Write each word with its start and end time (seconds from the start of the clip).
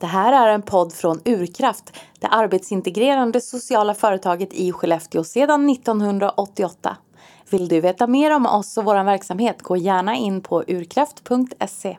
Det 0.00 0.06
här 0.06 0.46
är 0.46 0.54
en 0.54 0.62
podd 0.62 0.92
från 0.92 1.20
Urkraft, 1.24 1.96
det 2.18 2.26
arbetsintegrerande 2.26 3.40
sociala 3.40 3.94
företaget 3.94 4.52
i 4.52 4.72
Skellefteå 4.72 5.24
sedan 5.24 5.70
1988. 5.70 6.96
Vill 7.50 7.68
du 7.68 7.80
veta 7.80 8.06
mer 8.06 8.36
om 8.36 8.46
oss 8.46 8.78
och 8.78 8.84
vår 8.84 9.04
verksamhet, 9.04 9.62
gå 9.62 9.76
gärna 9.76 10.16
in 10.16 10.40
på 10.40 10.64
urkraft.se. 10.66 11.96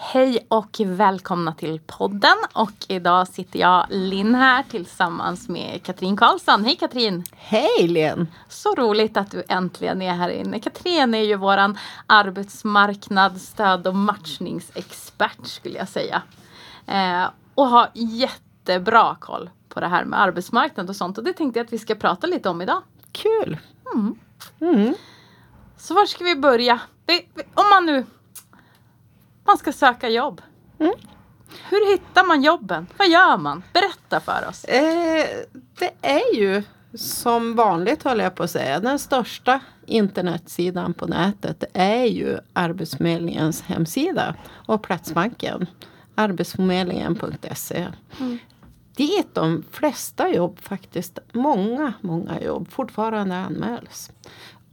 Hej 0.00 0.46
och 0.48 0.80
välkomna 0.84 1.52
till 1.54 1.80
podden. 1.86 2.36
Och 2.52 2.72
idag 2.88 3.28
sitter 3.28 3.58
jag, 3.58 3.86
Linn, 3.90 4.34
här 4.34 4.62
tillsammans 4.62 5.48
med 5.48 5.82
Katrin 5.82 6.16
Karlsson. 6.16 6.64
Hej 6.64 6.76
Katrin! 6.76 7.24
Hej 7.32 7.88
Linn! 7.88 8.26
Så 8.48 8.74
roligt 8.74 9.16
att 9.16 9.30
du 9.30 9.42
äntligen 9.48 10.02
är 10.02 10.12
här 10.12 10.28
inne. 10.28 10.60
Katrin 10.60 11.14
är 11.14 11.22
ju 11.22 11.36
våran 11.36 11.78
arbetsmarknadsstöd 12.06 13.86
och 13.86 13.94
matchningsexpert 13.94 15.46
skulle 15.46 15.78
jag 15.78 15.88
säga. 15.88 16.22
Eh, 16.86 17.30
och 17.54 17.66
har 17.66 17.90
jättebra 17.94 19.16
koll 19.20 19.50
på 19.68 19.80
det 19.80 19.88
här 19.88 20.04
med 20.04 20.20
arbetsmarknad 20.20 20.88
och 20.88 20.96
sånt. 20.96 21.18
Och 21.18 21.24
det 21.24 21.32
tänkte 21.32 21.58
jag 21.58 21.64
att 21.64 21.72
vi 21.72 21.78
ska 21.78 21.94
prata 21.94 22.26
lite 22.26 22.48
om 22.48 22.62
idag. 22.62 22.82
Kul! 23.12 23.58
Mm. 23.94 24.18
Mm. 24.60 24.94
Så 25.76 25.94
var 25.94 26.06
ska 26.06 26.24
vi 26.24 26.36
börja? 26.36 26.80
Om 27.54 27.68
man 27.70 27.86
nu 27.86 28.06
man 29.48 29.58
ska 29.58 29.72
söka 29.72 30.08
jobb. 30.08 30.42
Mm. 30.78 30.92
Hur 31.70 31.92
hittar 31.92 32.24
man 32.24 32.42
jobben? 32.42 32.86
Vad 32.96 33.08
gör 33.08 33.36
man? 33.36 33.62
Berätta 33.72 34.20
för 34.20 34.48
oss. 34.48 34.64
Eh, 34.64 35.26
det 35.78 35.92
är 36.02 36.34
ju 36.34 36.62
som 36.94 37.54
vanligt 37.54 38.02
håller 38.02 38.24
jag 38.24 38.34
på 38.34 38.42
att 38.42 38.50
säga. 38.50 38.80
Den 38.80 38.98
största 38.98 39.60
internetsidan 39.86 40.94
på 40.94 41.06
nätet 41.06 41.64
är 41.72 42.04
ju 42.04 42.38
Arbetsförmedlingens 42.52 43.62
hemsida 43.62 44.34
och 44.66 44.82
Platsbanken. 44.82 45.66
Arbetsförmedlingen.se. 46.14 47.86
Mm. 48.20 48.38
Dit 48.96 49.34
de 49.34 49.64
flesta 49.70 50.28
jobb 50.28 50.58
faktiskt, 50.60 51.18
många, 51.32 51.92
många 52.00 52.40
jobb 52.40 52.70
fortfarande 52.70 53.36
anmäls. 53.36 54.10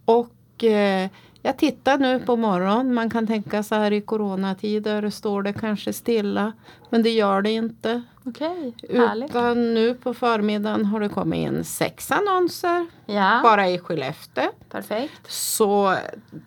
Och 0.05 0.64
eh, 0.64 1.09
jag 1.45 1.57
tittar 1.57 1.97
nu 1.97 2.19
på 2.19 2.35
morgonen. 2.35 2.93
Man 2.93 3.09
kan 3.09 3.27
tänka 3.27 3.63
så 3.63 3.75
här 3.75 3.93
i 3.93 4.01
coronatider 4.01 5.09
står 5.09 5.43
det 5.43 5.53
kanske 5.53 5.93
stilla. 5.93 6.53
Men 6.89 7.03
det 7.03 7.09
gör 7.09 7.41
det 7.41 7.52
inte. 7.52 8.02
Okej, 8.23 8.73
okay, 8.83 9.25
Utan 9.25 9.73
nu 9.73 9.93
på 9.93 10.13
förmiddagen 10.13 10.85
har 10.85 10.99
det 10.99 11.09
kommit 11.09 11.47
in 11.47 11.63
sex 11.63 12.11
annonser. 12.11 12.85
Ja. 13.05 13.39
Bara 13.43 13.69
i 13.69 13.79
Skellefteå. 13.79 14.52
Perfekt. 14.69 15.31
Så 15.31 15.95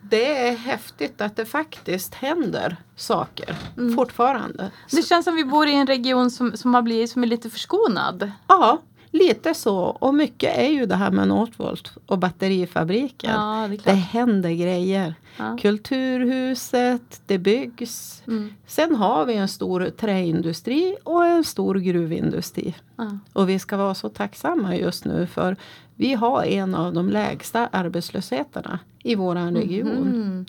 det 0.02 0.48
är 0.48 0.56
häftigt 0.56 1.20
att 1.20 1.36
det 1.36 1.44
faktiskt 1.44 2.14
händer 2.14 2.76
saker 2.96 3.56
mm. 3.76 3.96
fortfarande. 3.96 4.70
Det 4.90 5.02
känns 5.02 5.24
som 5.24 5.36
vi 5.36 5.44
bor 5.44 5.66
i 5.66 5.74
en 5.74 5.86
region 5.86 6.30
som, 6.30 6.56
som 6.56 6.74
har 6.74 6.82
blivit 6.82 7.10
som 7.10 7.22
är 7.22 7.26
lite 7.26 7.50
förskonad. 7.50 8.30
Ja, 8.46 8.78
Lite 9.10 9.54
så. 9.54 9.78
Och 9.78 10.14
mycket 10.14 10.58
är 10.58 10.68
ju 10.68 10.86
det 10.86 10.94
här 10.94 11.10
med 11.10 11.28
Northvolt 11.28 11.92
och 12.06 12.18
batterifabriken. 12.18 13.30
Ja, 13.30 13.68
det, 13.70 13.84
det, 13.84 13.92
händer 13.92 14.50
grejer. 14.50 15.14
Ja. 15.36 15.56
Kulturhuset, 15.60 17.22
det 17.26 17.38
byggs. 17.38 18.22
Mm. 18.26 18.52
Sen 18.66 18.96
har 18.96 19.26
vi 19.26 19.34
en 19.34 19.48
stor 19.48 19.90
träindustri 19.90 20.96
och 21.04 21.26
en 21.26 21.44
stor 21.44 21.74
gruvindustri. 21.74 22.74
Ja. 22.96 23.18
Och 23.32 23.48
vi 23.48 23.58
ska 23.58 23.76
vara 23.76 23.94
så 23.94 24.08
tacksamma 24.08 24.76
just 24.76 25.04
nu 25.04 25.26
för 25.26 25.56
vi 25.94 26.14
har 26.14 26.44
en 26.44 26.74
av 26.74 26.92
de 26.92 27.08
lägsta 27.08 27.66
arbetslösheterna 27.66 28.78
i 29.02 29.14
våran 29.14 29.54
region. 29.54 29.98
Mm. 29.98 30.46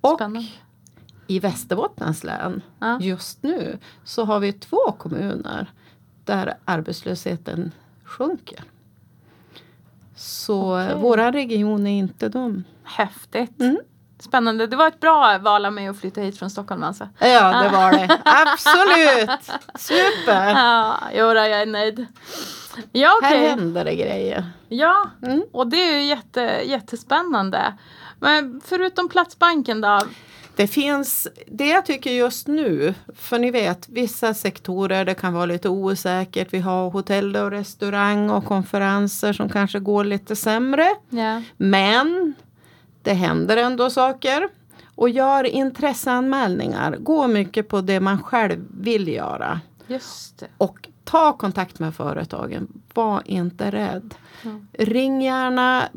Och 0.00 0.20
i 1.26 1.38
Västerbottens 1.38 2.24
län 2.24 2.62
just 3.00 3.42
nu 3.42 3.78
så 4.04 4.24
har 4.24 4.40
vi 4.40 4.52
två 4.52 4.92
kommuner 4.98 5.70
där 6.24 6.54
arbetslösheten 6.64 7.72
sjunker. 8.10 8.64
Så 10.16 10.82
okay. 10.82 10.94
våra 10.94 11.32
region 11.32 11.86
är 11.86 11.98
inte 11.98 12.28
de. 12.28 12.64
Häftigt. 12.84 13.60
Mm. 13.60 13.78
Spännande. 14.18 14.66
Det 14.66 14.76
var 14.76 14.88
ett 14.88 15.00
bra 15.00 15.38
val 15.38 15.66
av 15.66 15.72
mig 15.72 15.88
att 15.88 16.00
flytta 16.00 16.20
hit 16.20 16.38
från 16.38 16.50
Stockholm 16.50 16.82
alltså. 16.82 17.08
Ja, 17.18 17.62
det 17.62 17.68
var 17.68 17.92
det. 17.92 18.20
Absolut. 18.24 19.30
Super. 19.78 20.50
Ja, 20.50 20.98
jodå, 21.14 21.40
jag 21.40 21.62
är 21.62 21.66
nöjd. 21.66 22.06
Ja, 22.92 23.16
okay. 23.18 23.38
Här 23.38 23.48
händer 23.48 23.84
det 23.84 23.94
grejer. 23.94 24.44
Ja, 24.68 25.10
mm. 25.22 25.42
och 25.52 25.66
det 25.66 25.76
är 25.76 25.98
ju 25.98 26.02
jätte, 26.02 26.40
jättespännande. 26.64 27.74
Men 28.20 28.60
förutom 28.64 29.08
Platsbanken 29.08 29.80
då? 29.80 30.00
Det 30.60 30.66
finns, 30.66 31.28
det 31.46 31.66
jag 31.68 31.86
tycker 31.86 32.10
just 32.10 32.46
nu, 32.46 32.94
för 33.14 33.38
ni 33.38 33.50
vet 33.50 33.88
vissa 33.88 34.34
sektorer 34.34 35.04
det 35.04 35.14
kan 35.14 35.34
vara 35.34 35.46
lite 35.46 35.68
osäkert. 35.68 36.48
Vi 36.50 36.58
har 36.58 36.90
hotell 36.90 37.36
och 37.36 37.50
restaurang 37.50 38.30
och 38.30 38.44
konferenser 38.44 39.32
som 39.32 39.48
kanske 39.48 39.78
går 39.78 40.04
lite 40.04 40.36
sämre. 40.36 40.88
Yeah. 41.10 41.42
Men 41.56 42.34
det 43.02 43.12
händer 43.12 43.56
ändå 43.56 43.90
saker. 43.90 44.48
Och 44.94 45.08
gör 45.08 45.44
intresseanmälningar. 45.44 46.96
Gå 46.96 47.26
mycket 47.26 47.68
på 47.68 47.80
det 47.80 48.00
man 48.00 48.22
själv 48.22 48.66
vill 48.80 49.08
göra. 49.08 49.60
Just 49.86 50.38
det. 50.38 50.46
Och 50.56 50.88
ta 51.04 51.32
kontakt 51.32 51.78
med 51.78 51.94
företagen. 51.94 52.82
Var 52.94 53.22
inte 53.24 53.70
rädd. 53.70 54.14
Mm. 54.42 54.68
Ring 54.72 55.22
gärna, 55.22 55.88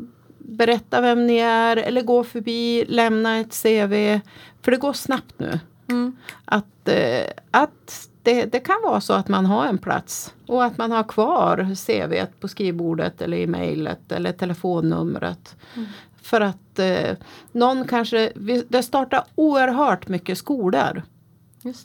berätta 0.48 1.00
vem 1.00 1.26
ni 1.26 1.38
är 1.38 1.76
eller 1.76 2.02
gå 2.02 2.24
förbi, 2.24 2.84
lämna 2.88 3.38
ett 3.38 3.62
CV. 3.62 4.20
För 4.62 4.70
det 4.70 4.76
går 4.76 4.92
snabbt 4.92 5.34
nu. 5.38 5.60
Mm. 5.88 6.16
Att, 6.44 6.88
eh, 6.88 7.26
att 7.50 8.08
det, 8.22 8.44
det, 8.44 8.60
kan 8.60 8.76
vara 8.84 9.00
så 9.00 9.12
att 9.12 9.28
man 9.28 9.46
har 9.46 9.66
en 9.66 9.78
plats 9.78 10.34
och 10.46 10.64
att 10.64 10.78
man 10.78 10.92
har 10.92 11.02
kvar 11.02 11.74
CV 11.86 12.26
på 12.40 12.48
skrivbordet 12.48 13.22
eller 13.22 13.36
i 13.36 13.46
mejlet 13.46 14.12
eller 14.12 14.32
telefonnumret. 14.32 15.56
Mm. 15.76 15.88
För 16.22 16.40
att 16.40 16.78
eh, 16.78 17.16
någon 17.52 17.88
kanske, 17.88 18.32
det 18.68 18.82
startar 18.82 19.24
oerhört 19.34 20.08
mycket 20.08 20.38
skolor 20.38 21.02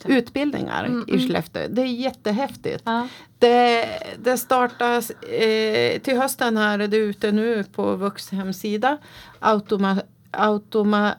utbildningar 0.06 0.84
mm, 0.84 1.06
i 1.08 1.12
mm. 1.12 1.28
Skellefteå. 1.28 1.68
Det 1.70 1.82
är 1.82 1.86
jättehäftigt. 1.86 2.84
Ja. 2.86 3.08
Det, 3.40 3.90
det 4.24 4.38
startas 4.38 5.10
eh, 5.10 6.00
till 6.00 6.18
hösten 6.18 6.58
här 6.58 6.80
är 6.80 6.88
det 6.88 6.98
ute 6.98 7.32
nu 7.32 7.64
på 7.64 7.96
Vux 7.96 8.30
hemsida. 8.30 8.98
Automa, 9.40 10.02
automa, 10.32 11.16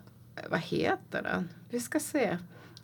vad 0.50 0.60
heter 0.60 1.22
den? 1.22 1.48
Vi 1.70 1.80
ska 1.80 2.00
se. 2.00 2.38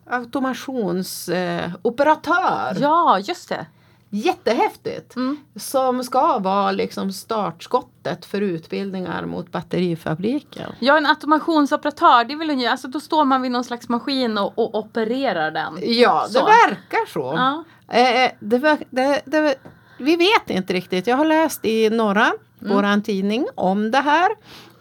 Automationsoperatör. 0.05 2.75
Eh, 2.75 2.81
ja, 2.81 3.19
just 3.19 3.49
det. 3.49 3.65
Jättehäftigt! 4.09 5.15
Mm. 5.15 5.37
Som 5.55 6.03
ska 6.03 6.39
vara 6.39 6.71
liksom 6.71 7.11
startskottet 7.11 8.25
för 8.25 8.41
utbildningar 8.41 9.25
mot 9.25 9.51
batterifabriken. 9.51 10.71
Ja, 10.79 10.97
en 10.97 11.05
automationsoperatör, 11.05 12.23
det 12.23 12.35
vill 12.35 12.59
ju, 12.59 12.65
alltså 12.65 12.87
då 12.87 12.99
står 12.99 13.25
man 13.25 13.41
vid 13.41 13.51
någon 13.51 13.63
slags 13.63 13.89
maskin 13.89 14.37
och, 14.37 14.59
och 14.59 14.75
opererar 14.75 15.51
den. 15.51 15.79
Ja, 15.81 16.25
så. 16.29 16.39
det 16.39 16.45
verkar 16.45 17.11
så. 17.13 17.33
Ja. 17.35 17.63
Eh, 17.87 18.23
eh 18.23 18.31
det, 18.39 18.77
det, 18.89 19.21
det, 19.25 19.55
vi 19.97 20.15
vet 20.15 20.49
inte 20.49 20.73
riktigt. 20.73 21.07
Jag 21.07 21.17
har 21.17 21.25
läst 21.25 21.65
i 21.65 21.89
Norra, 21.89 22.33
mm. 22.61 22.75
våran 22.75 23.03
tidning, 23.03 23.47
om 23.55 23.91
det 23.91 23.97
här. 23.97 24.31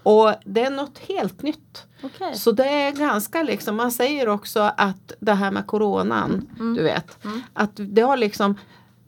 Och 0.03 0.35
det 0.45 0.65
är 0.65 0.71
något 0.71 0.99
helt 0.99 1.43
nytt. 1.43 1.87
Okay. 2.03 2.35
Så 2.35 2.53
det 2.53 2.69
är 2.69 2.93
ganska 2.93 3.43
liksom, 3.43 3.77
man 3.77 3.93
säger 3.93 4.29
också 4.29 4.73
att 4.77 5.13
det 5.21 5.33
här 5.33 5.51
med 5.51 5.67
coronan, 5.67 6.49
mm. 6.59 6.75
du 6.75 6.83
vet, 6.83 7.25
mm. 7.25 7.43
att 7.53 7.71
det 7.75 8.03
har 8.03 8.17
liksom 8.17 8.55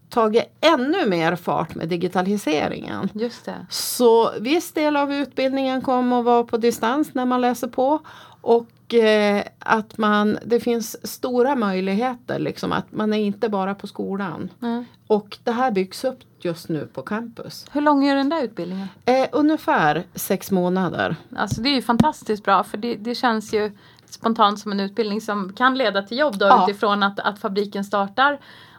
tagit 0.09 0.45
ännu 0.61 1.07
mer 1.07 1.37
fart 1.37 1.75
med 1.75 1.89
digitaliseringen. 1.89 3.09
Just 3.15 3.45
det. 3.45 3.67
Så 3.71 4.31
viss 4.41 4.73
del 4.73 4.97
av 4.97 5.13
utbildningen 5.13 5.83
kommer 5.83 6.19
att 6.19 6.25
vara 6.25 6.45
på 6.45 6.57
distans 6.57 7.15
när 7.15 7.25
man 7.25 7.41
läser 7.41 7.69
på. 7.69 8.01
Och 8.41 8.95
eh, 8.95 9.43
att 9.59 9.99
man, 9.99 10.39
det 10.45 10.61
finns 10.61 11.07
stora 11.07 11.57
möjligheter, 11.57 12.39
liksom, 12.39 12.73
att 12.73 12.93
man 12.93 13.13
är 13.13 13.19
inte 13.19 13.49
bara 13.49 13.75
på 13.75 13.87
skolan. 13.87 14.51
Mm. 14.63 14.85
Och 15.07 15.39
det 15.45 15.53
här 15.53 15.71
byggs 15.71 16.05
upp 16.05 16.19
just 16.41 16.69
nu 16.69 16.87
på 16.87 17.03
campus. 17.03 17.67
Hur 17.73 17.81
lång 17.81 18.07
är 18.07 18.17
den 18.17 18.29
där 18.29 18.43
utbildningen? 18.43 18.89
Eh, 19.05 19.29
ungefär 19.33 20.05
sex 20.15 20.51
månader. 20.51 21.17
Alltså 21.37 21.61
det 21.61 21.69
är 21.69 21.75
ju 21.75 21.83
fantastiskt 21.83 22.45
bra 22.45 22.65
för 22.65 22.79
det, 22.79 22.95
det 22.95 23.15
känns 23.15 23.55
ju 23.55 23.73
spontant 24.11 24.59
som 24.59 24.73
en 24.73 24.81
utbildning 24.81 25.21
som 25.21 25.53
kan 25.53 25.79
leda 25.79 26.03
till 26.03 26.19
jobb 26.19 26.39
då 26.39 26.47
ja. 26.47 26.65
utifrån 26.69 27.03
att, 27.03 27.21
att 27.21 27.39
fabriken 27.39 27.85
startar 27.85 28.39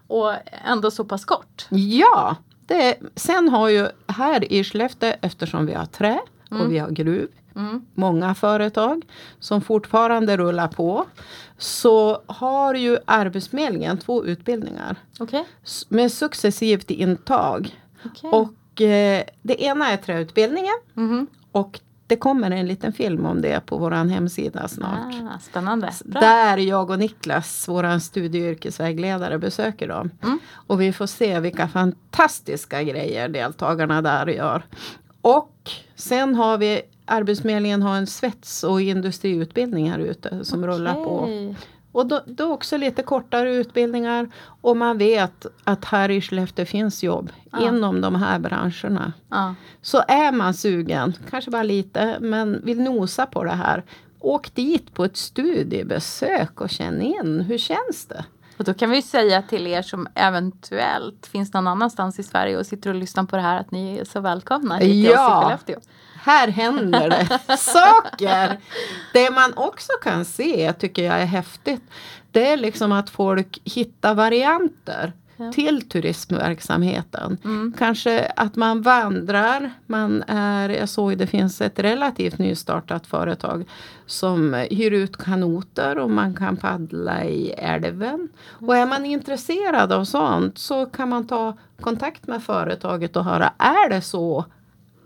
och 0.10 0.34
ändå 0.66 0.92
så 0.92 1.06
pass 1.06 1.26
kort. 1.26 1.68
Ja, 1.70 2.36
det, 2.68 2.98
sen 3.16 3.50
har 3.50 3.70
ju 3.70 3.88
här 4.08 4.54
i 4.54 4.64
Skellefteå 4.64 5.14
eftersom 5.22 5.66
vi 5.66 5.74
har 5.74 5.86
trä 5.86 6.20
mm. 6.52 6.64
och 6.64 6.74
vi 6.74 6.80
har 6.80 6.90
gruv, 6.90 7.28
mm. 7.56 7.86
många 7.94 8.36
företag 8.36 9.06
som 9.40 9.62
fortfarande 9.62 10.38
rullar 10.38 10.68
på. 10.68 11.06
Så 11.58 12.22
har 12.26 12.74
ju 12.74 12.98
Arbetsförmedlingen 13.06 13.98
två 13.98 14.26
utbildningar 14.26 14.96
okay. 15.20 15.44
med 15.90 16.12
successivt 16.12 16.92
intag. 16.92 17.82
Okay. 18.06 18.30
Och 18.30 18.82
eh, 18.82 19.24
det 19.42 19.64
ena 19.64 19.92
är 19.92 19.98
träutbildningen 19.98 20.76
mm. 20.98 21.28
och 21.52 21.80
det 22.10 22.16
kommer 22.16 22.52
en 22.52 22.68
liten 22.68 22.94
film 22.94 23.26
om 23.26 23.42
det 23.42 23.66
på 23.66 23.78
vår 23.78 23.92
hemsida 23.92 24.68
snart. 24.68 25.14
Ah, 25.34 25.40
spännande. 25.40 25.92
Bra. 26.06 26.22
Där 26.22 26.58
jag 26.58 26.90
och 26.90 27.00
Niklas, 27.00 27.66
vår 27.68 28.00
studie 28.00 28.42
och 28.42 28.52
yrkesvägledare, 28.52 29.38
besöker 29.38 29.88
dem. 29.88 30.10
Mm. 30.24 30.40
Och 30.54 30.82
vi 30.82 30.94
får 30.94 31.08
se 31.08 31.40
vilka 31.40 31.68
fantastiska 31.68 32.84
grejer 32.84 33.30
deltagarna 33.30 34.02
där 34.02 34.28
gör. 34.28 34.64
Och 35.22 35.72
sen 35.96 36.36
har 36.36 36.58
vi 36.58 36.82
Arbetsförmedlingen 37.06 37.82
har 37.82 37.96
en 37.96 38.08
svets 38.08 38.64
och 38.64 38.82
industriutbildning 38.82 39.92
här 39.92 40.00
ute 40.00 40.46
som 40.46 40.68
rullar 40.68 40.94
på. 40.94 41.30
Och 41.92 42.06
då, 42.08 42.22
då 42.26 42.54
också 42.54 42.78
lite 42.78 43.04
kortare 43.04 43.54
utbildningar. 43.56 44.30
Och 44.62 44.78
man 44.78 44.98
vet 44.98 45.46
att 45.64 45.86
här 45.86 46.12
i 46.12 46.22
Skellefteå 46.22 46.66
finns 46.66 47.04
jobb 47.04 47.32
Ja. 47.52 47.68
inom 47.68 48.02
de 48.02 48.16
här 48.16 48.40
branscherna. 48.40 49.14
Ja. 49.30 49.56
Så 49.82 50.04
är 50.08 50.32
man 50.32 50.54
sugen, 50.54 51.14
kanske 51.30 51.52
bara 51.52 51.64
lite, 51.64 52.18
men 52.20 52.62
vill 52.66 52.82
nosa 52.82 53.26
på 53.26 53.44
det 53.44 53.52
här. 53.52 53.84
Åk 54.20 54.56
dit 54.56 54.94
på 54.94 55.04
ett 55.06 55.18
studiebesök 55.18 56.62
och 56.62 56.70
känn 56.70 57.02
in, 57.02 57.42
hur 57.42 57.58
känns 57.58 58.06
det? 58.08 58.26
Och 58.58 58.66
då 58.66 58.74
kan 58.74 58.90
vi 58.90 59.02
säga 59.02 59.42
till 59.42 59.68
er 59.68 59.82
som 59.82 60.08
eventuellt 60.16 61.28
finns 61.28 61.54
någon 61.54 61.68
annanstans 61.68 62.20
i 62.20 62.24
Sverige 62.24 62.58
och 62.58 62.66
sitter 62.66 62.90
och 62.90 62.96
lyssnar 62.96 63.24
på 63.24 63.36
det 63.36 63.42
här 63.42 63.60
att 63.60 63.72
ni 63.72 63.98
är 63.98 64.06
så 64.06 64.20
välkomna 64.20 64.76
hit 64.78 64.82
till 64.92 65.04
Ja. 65.04 65.38
oss 65.38 65.44
i 65.44 65.46
Skellefteå. 65.46 65.80
Här 66.22 66.48
händer 66.48 67.10
det 67.10 67.58
saker! 67.58 68.58
Det 69.14 69.30
man 69.32 69.54
också 69.56 69.92
kan 70.04 70.26
se, 70.26 70.74
tycker 70.74 71.04
jag 71.04 71.22
är 71.22 71.26
häftigt, 71.26 71.84
det 72.32 72.48
är 72.48 72.58
liksom 72.58 72.92
att 72.92 73.10
folk 73.10 73.60
hittar 73.64 74.16
varianter 74.16 75.14
Ja. 75.42 75.52
till 75.52 75.90
turismverksamheten. 75.90 77.38
Mm. 77.44 77.74
Kanske 77.78 78.26
att 78.36 78.56
man 78.56 78.82
vandrar, 78.82 79.72
man 79.86 80.24
är, 80.28 80.70
jag 80.70 80.90
såg 80.90 81.18
det 81.18 81.28
finns 81.28 81.62
ett 81.62 81.80
relativt 81.80 82.38
nystartat 82.38 83.08
företag 83.08 83.66
som 84.06 84.54
hyr 84.54 84.92
ut 84.92 85.18
kanoter 85.18 85.98
och 85.98 86.10
man 86.10 86.36
kan 86.36 86.58
paddla 86.58 87.24
i 87.26 87.52
älven. 87.52 88.30
Och 88.68 88.78
är 88.78 88.86
man 88.86 89.06
intresserad 89.06 89.92
av 89.92 90.06
sånt 90.06 90.58
så 90.58 90.86
kan 90.86 91.10
man 91.10 91.28
ta 91.28 91.58
kontakt 91.82 92.28
med 92.28 92.44
företaget 92.44 93.16
och 93.16 93.26
höra, 93.26 93.54
är 93.58 93.90
det 93.90 94.02
så 94.02 94.46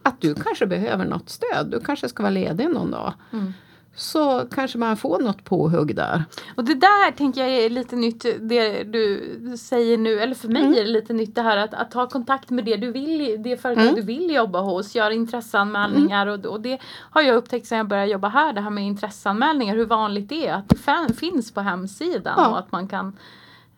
att 0.04 0.22
du 0.22 0.36
kanske 0.36 0.66
behöver 0.66 1.06
något 1.06 1.30
stöd, 1.30 1.68
du 1.72 1.80
kanske 1.80 2.10
ska 2.10 2.24
vara 2.24 2.34
ledig 2.34 2.70
någon 2.70 2.92
dag. 2.92 3.14
Mm. 3.34 3.54
Så 3.96 4.48
kanske 4.52 4.78
man 4.78 4.98
får 4.98 5.20
något 5.20 5.44
påhugg 5.44 5.96
där. 5.96 6.24
Och 6.56 6.64
det 6.64 6.74
där 6.76 7.12
tänker 7.12 7.42
jag 7.42 7.50
är 7.50 7.70
lite 7.70 7.96
nytt 7.96 8.26
det 8.40 8.84
du 8.84 9.38
säger 9.58 9.98
nu, 9.98 10.20
eller 10.20 10.36
för 10.36 10.48
mig 10.48 10.62
Mm. 10.62 10.74
är 10.74 10.78
det 10.78 10.90
lite 10.90 11.14
nytt 11.14 11.36
det 11.36 11.42
här 11.42 11.58
att, 11.58 11.74
att 11.74 11.92
ta 11.92 12.10
kontakt 12.10 12.50
med 12.50 12.66
det 12.66 12.76
du 12.78 12.92
vill, 12.92 13.44
det 13.44 13.58
företag 13.58 13.84
Mm. 13.84 13.96
du 13.96 14.02
vill 14.02 14.32
jobba 14.36 14.60
hos, 14.60 14.96
göra 14.96 15.14
intresseanmälningar 15.14 16.28
och, 16.28 16.46
och 16.46 16.62
det 16.62 16.78
har 17.10 17.22
jag 17.22 17.36
upptäckt 17.36 17.68
sedan 17.68 17.78
jag 17.78 17.88
började 17.88 18.12
jobba 18.12 18.28
här, 18.28 18.54
det 18.54 18.62
här 18.62 18.70
med 18.70 18.84
intresseanmälningar, 18.84 19.76
hur 19.76 19.86
vanligt 19.86 20.30
det 20.30 20.48
är 20.48 20.54
att 20.54 20.70
det 20.70 21.14
finns 21.16 21.52
på 21.52 21.62
hemsidan 21.62 22.34
Ja. 22.38 22.48
och 22.50 22.60
att 22.60 22.72
man 22.72 22.88
kan 22.88 23.18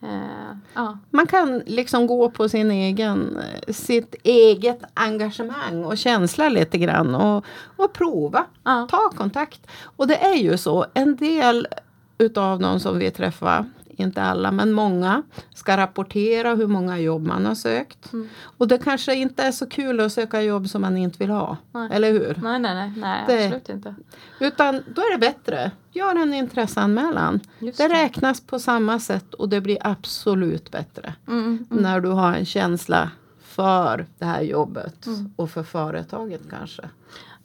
eh, 0.02 0.56
ja. 0.74 0.98
Man 1.10 1.26
kan 1.26 1.62
liksom 1.66 2.06
gå 2.06 2.30
på 2.30 2.48
sin 2.48 2.70
egen, 2.70 3.38
eh, 3.38 3.72
sitt 3.72 4.14
eget 4.22 4.78
engagemang 4.94 5.84
och 5.84 5.98
känsla 5.98 6.48
lite 6.48 6.78
grann 6.78 7.14
och, 7.14 7.44
och 7.76 7.92
prova. 7.92 8.44
Ja. 8.64 8.86
Ta 8.90 9.10
kontakt. 9.16 9.66
Och 9.96 10.06
det 10.06 10.16
är 10.16 10.36
ju 10.36 10.58
så, 10.58 10.86
en 10.94 11.16
del 11.16 11.68
utav 12.18 12.58
dem 12.58 12.80
som 12.80 12.98
vi 12.98 13.10
träffar, 13.10 13.64
inte 14.00 14.22
alla 14.22 14.50
men 14.52 14.72
många, 14.72 15.22
ska 15.54 15.76
rapportera 15.76 16.54
hur 16.54 16.66
många 16.66 16.98
jobb 16.98 17.22
man 17.26 17.46
har 17.46 17.54
sökt. 17.54 18.12
Mm. 18.12 18.28
Och 18.58 18.68
det 18.68 18.78
kanske 18.78 19.14
inte 19.14 19.42
är 19.42 19.52
så 19.52 19.66
kul 19.66 20.00
att 20.00 20.12
söka 20.12 20.42
jobb 20.42 20.68
som 20.68 20.82
man 20.82 20.96
inte 20.96 21.18
vill 21.18 21.30
ha. 21.30 21.56
Nej. 21.72 21.88
Eller 21.92 22.12
hur? 22.12 22.38
Nej, 22.42 22.58
nej, 22.58 22.74
nej, 22.74 22.92
nej 22.96 23.24
Det- 23.26 23.44
absolut 23.44 23.68
inte. 23.68 23.94
Utan 24.40 24.74
då 24.94 25.00
är 25.02 25.12
det 25.12 25.18
bättre. 25.18 25.70
Gör 25.92 26.14
en 26.14 26.34
intresseanmälan. 26.34 27.40
Just 27.58 27.78
Det 27.78 27.88
räknas 27.88 28.40
på 28.40 28.58
samma 28.58 28.98
sätt 29.00 29.34
och 29.34 29.48
det 29.48 29.60
blir 29.60 29.78
absolut 29.80 30.70
bättre. 30.70 31.14
Mm, 31.28 31.44
mm. 31.70 31.82
När 31.82 32.00
du 32.00 32.08
har 32.08 32.32
en 32.34 32.46
känsla 32.46 33.10
för 33.42 34.06
det 34.18 34.24
här 34.24 34.42
jobbet 34.42 35.06
Mm. 35.06 35.32
och 35.36 35.50
för 35.50 35.62
företaget 35.62 36.40
kanske. 36.50 36.82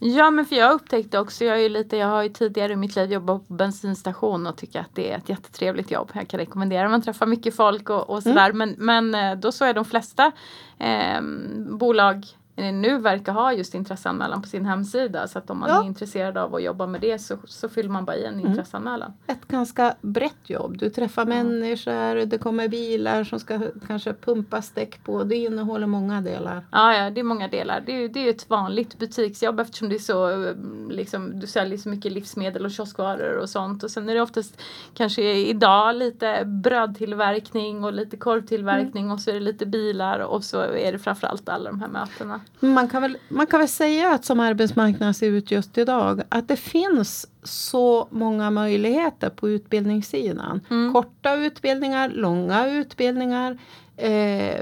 Ja 0.03 0.31
men 0.31 0.45
för 0.45 0.56
jag 0.56 0.74
upptäckte 0.74 1.19
också, 1.19 1.45
jag, 1.45 1.62
är 1.62 1.69
lite, 1.69 1.98
jag 1.98 2.07
har 2.07 2.24
ju 2.24 2.30
tidigare 2.30 2.74
i 2.74 2.75
mitt 2.75 2.95
liv 2.95 3.12
jobbat 3.12 3.48
på 3.48 3.53
bensinstation 3.53 4.48
och 4.48 4.57
tycker 4.57 4.80
att 4.80 4.95
det 4.95 5.12
är 5.12 5.18
ett 5.18 5.30
jättetrevligt 5.30 5.92
jobb. 5.92 6.12
Jag 6.13 6.27
kan 6.27 6.39
rekommendera, 6.39 6.89
man 6.89 7.01
träffar 7.01 7.25
mycket 7.25 7.56
folk 7.56 7.89
och, 7.89 8.09
och 8.09 8.24
sådär. 8.24 8.53
Men, 8.53 8.75
men 8.77 9.15
eh, 9.15 9.36
då 9.36 9.51
så 9.51 9.65
är 9.65 9.74
de 9.74 9.86
flesta 9.86 10.31
eh, 10.80 11.21
bolag 11.69 12.25
nu 12.71 12.97
verkar 12.97 13.33
ha 13.33 13.53
just 13.53 13.75
intresseanmälan 13.75 14.41
på 14.41 14.47
sin 14.47 14.65
hemsida. 14.65 15.27
Så 15.27 15.39
att 15.39 15.49
om 15.49 15.59
man 15.59 15.69
Ja. 15.69 15.81
är 15.83 15.87
intresserad 15.87 16.37
av 16.37 16.55
att 16.55 16.63
jobba 16.63 16.87
med 16.87 17.01
det 17.01 17.19
så, 17.19 17.37
så 17.45 17.69
fyller 17.69 17.89
man 17.89 18.05
bara 18.05 18.15
i 18.15 18.25
en 18.25 18.39
intresseanmälan. 18.39 19.13
Ett 19.27 19.47
ganska 19.47 19.95
brett 20.01 20.49
jobb. 20.49 20.77
Du 20.77 20.89
träffar 20.89 21.25
människor, 21.25 22.25
det 22.25 22.37
kommer 22.37 22.67
bilar 22.67 23.23
som 23.23 23.39
ska 23.39 23.59
kanske 23.87 24.13
pumpa 24.13 24.61
däck 24.73 25.03
på. 25.03 25.23
Det 25.23 25.35
innehåller 25.35 25.87
många 25.87 26.21
delar. 26.21 26.65
Ja, 26.71 26.95
ja, 26.95 27.09
det 27.09 27.19
är 27.21 27.23
många 27.23 27.47
delar. 27.47 27.83
Det 27.85 27.91
är 28.03 28.09
det 28.09 28.19
är 28.25 28.29
ett 28.29 28.49
vanligt 28.49 28.99
butiksjobb 28.99 29.59
eftersom 29.59 29.89
det 29.89 29.95
är 29.95 29.99
så, 29.99 30.29
eh, 30.47 30.55
liksom, 30.89 31.39
du 31.39 31.47
säljer 31.47 31.77
så 31.77 31.89
mycket 31.89 32.11
livsmedel 32.11 32.65
och 32.65 32.71
kioskvaror 32.71 33.37
och 33.37 33.49
sånt. 33.49 33.83
Och 33.83 33.91
sen 33.91 34.09
är 34.09 34.15
det 34.15 34.21
oftast 34.21 34.61
kanske 34.93 35.23
idag 35.33 35.95
lite 35.95 36.43
brödtillverkning 36.45 37.83
och 37.83 37.93
lite 37.93 38.17
korvtillverkning 38.17 39.11
och 39.11 39.19
så 39.19 39.29
är 39.29 39.33
det 39.33 39.39
lite 39.39 39.65
bilar 39.65 40.19
och 40.19 40.43
så 40.43 40.59
är 40.61 40.91
det 40.91 40.99
framförallt 40.99 41.49
alla 41.49 41.69
de 41.69 41.81
här 41.81 41.87
mötena. 41.87 42.39
Man 42.59 42.89
kan, 42.89 43.01
väl, 43.01 43.18
man 43.30 43.48
kan 43.48 43.59
väl 43.59 43.69
säga 43.69 44.12
att 44.12 44.25
som 44.25 44.39
arbetsmarknaden 44.39 45.13
ser 45.13 45.27
ut 45.31 45.51
just 45.51 45.77
idag 45.77 46.21
att 46.30 46.48
det 46.48 46.56
finns 46.56 47.27
så 47.44 48.07
många 48.12 48.50
möjligheter 48.50 49.30
på 49.30 49.50
utbildningssidan. 49.50 50.62
Mm. 50.69 50.94
Korta 50.94 51.36
utbildningar, 51.36 52.09
långa 52.09 52.68
utbildningar. 52.68 53.57
Eh, 53.98 54.62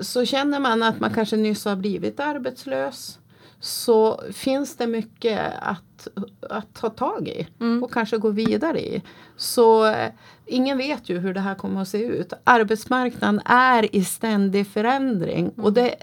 så 0.00 0.24
känner 0.24 0.60
man 0.60 0.82
att 0.82 1.00
man 1.00 1.14
kanske 1.14 1.36
nyss 1.36 1.64
har 1.64 1.76
blivit 1.76 2.20
arbetslös 2.20 3.18
så 3.60 4.22
finns 4.32 4.76
det 4.76 4.86
mycket 4.86 5.40
att, 5.60 6.08
att 6.50 6.74
ta 6.74 6.90
tag 6.90 7.28
i 7.28 7.46
Mm. 7.60 7.82
och 7.84 7.92
kanske 7.92 8.18
gå 8.18 8.30
vidare 8.30 8.80
i. 8.80 9.02
Så 9.36 9.86
eh, 9.86 10.12
ingen 10.46 10.78
vet 10.78 11.08
ju 11.08 11.18
hur 11.18 11.34
det 11.34 11.40
här 11.40 11.54
kommer 11.54 11.82
att 11.82 11.88
se 11.88 12.02
ut. 12.02 12.32
Arbetsmarknaden 12.44 13.40
är 13.44 13.96
i 13.96 14.04
ständig 14.04 14.66
förändring 14.66 15.50
och 15.56 15.72
det 15.72 15.94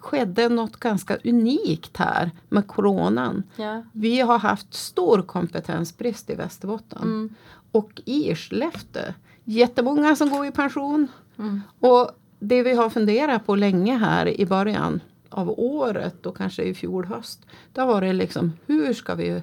skedde 0.00 0.48
något 0.48 0.76
ganska 0.76 1.16
unikt 1.24 1.96
här 1.96 2.30
med 2.48 2.66
coronan. 2.66 3.42
Ja. 3.56 3.82
Vi 3.92 4.20
har 4.20 4.38
haft 4.38 4.74
stor 4.74 5.22
kompetensbrist 5.22 6.30
i 6.30 6.34
Västerbotten 6.34 7.02
Mm. 7.02 7.34
och 7.72 7.90
i 8.04 8.34
Skellefteå. 8.34 9.02
Jättemånga 9.44 10.16
som 10.16 10.30
går 10.30 10.46
i 10.46 10.50
pension. 10.50 11.08
Mm. 11.38 11.60
Och 11.80 12.10
det 12.38 12.62
vi 12.62 12.74
har 12.74 12.90
funderat 12.90 13.46
på 13.46 13.54
länge 13.54 13.96
här 13.96 14.40
i 14.40 14.46
början 14.46 15.00
av 15.28 15.50
året 15.60 16.26
och 16.26 16.36
kanske 16.36 16.62
i 16.62 16.74
fjol 16.74 17.04
höst. 17.04 17.46
Det 17.72 17.80
har 17.80 17.88
varit 17.88 18.14
liksom 18.14 18.52
hur 18.66 18.94
ska 18.94 19.14
vi 19.14 19.42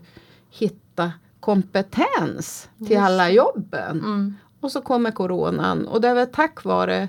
hitta 0.50 1.12
kompetens 1.40 2.70
till 2.78 2.92
Just 2.92 3.02
alla 3.02 3.30
jobben? 3.30 4.00
Mm. 4.00 4.36
Och 4.62 4.72
så 4.72 4.82
kommer 4.82 5.12
coronan 5.12 5.88
och 5.88 6.02
det 6.02 6.08
är 6.08 6.16
väl 6.16 6.28
tack 6.28 6.64
vare 6.64 7.08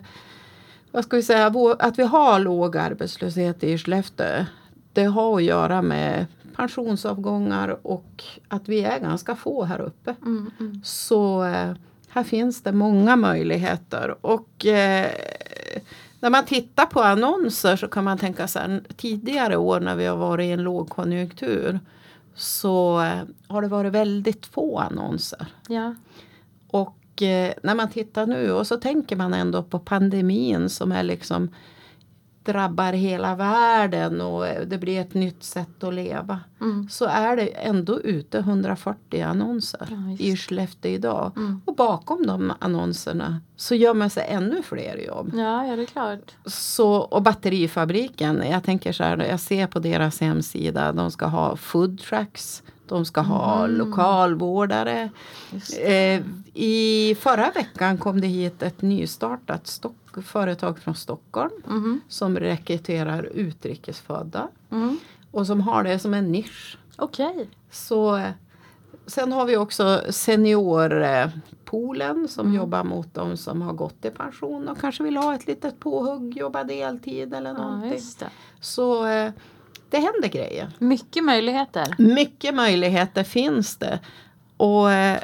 vad 0.92 1.04
ska 1.04 1.16
vi 1.16 1.22
säga, 1.22 1.52
att 1.78 1.98
vi 1.98 2.02
har 2.02 2.38
låg 2.38 2.76
arbetslöshet 2.76 3.64
i 3.64 3.78
Skellefteå. 3.78 4.44
Det 4.92 5.04
har 5.04 5.36
att 5.36 5.42
göra 5.42 5.82
med 5.82 6.26
pensionsavgångar 6.56 7.86
och 7.86 8.24
att 8.48 8.68
vi 8.68 8.84
är 8.84 8.98
ganska 8.98 9.36
få 9.36 9.64
här 9.64 9.80
uppe. 9.80 10.14
Mm. 10.22 10.50
Mm. 10.60 10.80
Så 10.84 11.44
eh, 11.44 11.72
här 12.08 12.24
finns 12.24 12.62
det 12.62 12.72
många 12.72 13.16
möjligheter. 13.16 14.26
Och 14.26 14.66
eh, 14.66 15.10
när 16.20 16.30
man 16.30 16.44
tittar 16.44 16.86
på 16.86 17.00
annonser 17.00 17.76
så 17.76 17.88
kan 17.88 18.04
man 18.04 18.18
tänka 18.18 18.48
så 18.48 18.58
här, 18.58 18.82
tidigare 18.96 19.56
år 19.56 19.80
när 19.80 19.96
vi 19.96 20.06
har 20.06 20.16
varit 20.16 20.44
i 20.44 20.50
en 20.50 20.62
lågkonjunktur 20.62 21.80
så 22.34 23.02
eh, 23.02 23.22
har 23.48 23.62
det 23.62 23.68
varit 23.68 23.92
väldigt 23.92 24.46
få 24.46 24.78
annonser. 24.78 25.46
Ja. 25.68 25.94
Och 26.70 26.97
eh, 27.22 27.52
när 27.62 27.74
man 27.74 27.90
tittar 27.90 28.26
nu 28.26 28.52
och 28.52 28.66
så 28.66 28.76
tänker 28.76 29.16
man 29.16 29.34
ändå 29.34 29.62
på 29.62 29.78
pandemin 29.78 30.68
som 30.68 30.92
är 30.92 31.02
liksom 31.02 31.50
drabbar 32.52 32.92
hela 32.92 33.34
världen 33.34 34.20
och 34.20 34.46
eh, 34.46 34.66
det 34.66 34.78
blir 34.78 35.00
ett 35.00 35.14
nytt 35.14 35.42
sätt 35.44 35.84
att 35.84 35.94
leva. 35.94 36.40
Mm. 36.60 36.88
Så 36.88 37.04
är 37.04 37.36
det 37.36 37.46
ändå 37.46 38.00
ute 38.00 38.38
140 38.38 39.22
annonser 39.22 39.88
Ja, 39.90 40.24
i. 40.24 40.36
Skellefteå 40.36 40.92
idag. 40.92 41.32
Mm. 41.36 41.60
Och 41.64 41.74
bakom 41.74 42.26
de 42.26 42.52
annonserna 42.58 43.40
så 43.56 43.74
gömmer 43.74 44.08
sig 44.08 44.26
ännu 44.28 44.62
fler 44.62 44.96
jobb. 45.06 45.30
Ja, 45.34 45.66
ja, 45.66 45.76
det 45.76 45.82
är 45.82 45.86
klart. 45.86 46.34
Så, 46.46 46.92
och 46.94 47.22
batterifabriken, 47.22 48.42
jag 48.50 48.64
tänker 48.64 48.92
så 48.92 49.04
här, 49.04 49.18
jag 49.18 49.40
ser 49.40 49.66
på 49.66 49.78
deras 49.78 50.20
hemsida, 50.20 50.92
de 50.92 51.10
ska 51.10 51.26
ha 51.26 51.56
food 51.56 51.98
trucks, 51.98 52.62
de 52.88 53.04
ska 53.04 53.20
ha 53.20 53.64
Mm. 53.64 53.76
lokalvårdare. 53.78 55.10
Eh, 55.82 56.22
I 56.54 57.14
förra 57.20 57.50
veckan 57.50 57.98
kom 57.98 58.20
det 58.20 58.26
hit 58.26 58.62
ett 58.62 58.82
nystartat 58.82 59.66
stock, 59.66 59.94
företag 60.24 60.78
från 60.78 60.94
Stockholm 60.94 61.50
Mhm. 61.66 62.00
som 62.08 62.36
rekryterar 62.38 63.22
utrikesfödda 63.22 64.48
Mm. 64.70 64.98
och 65.30 65.46
som 65.46 65.60
har 65.60 65.84
det 65.84 65.98
som 65.98 66.14
en 66.14 66.32
nisch. 66.32 66.78
Okej. 66.96 67.50
Så, 67.70 68.16
eh, 68.16 68.30
sen 69.06 69.32
har 69.32 69.44
vi 69.46 69.56
också 69.56 70.02
seniorpoolen 70.10 72.28
som 72.28 72.46
Mm. 72.46 72.56
jobbar 72.56 72.84
mot 72.84 73.14
de 73.14 73.36
som 73.36 73.62
har 73.62 73.72
gått 73.72 74.04
i 74.04 74.10
pension 74.10 74.68
och 74.68 74.78
kanske 74.80 75.02
vill 75.02 75.16
ha 75.16 75.34
ett 75.34 75.46
litet 75.46 75.80
påhugg, 75.80 76.36
jobba 76.36 76.64
deltid 76.64 77.34
eller 77.34 77.50
Ja, 77.50 77.56
någonting. 77.58 77.90
det. 78.18 78.28
Så 78.60 79.06
eh, 79.06 79.32
det 79.90 79.96
händer 79.98 80.28
grejer. 80.28 80.70
Mycket 80.78 81.24
möjligheter. 81.24 81.94
Mycket 81.98 82.54
möjligheter 82.54 83.24
finns 83.24 83.76
det. 83.76 83.98
Och 84.56 84.92
eh, 84.92 85.18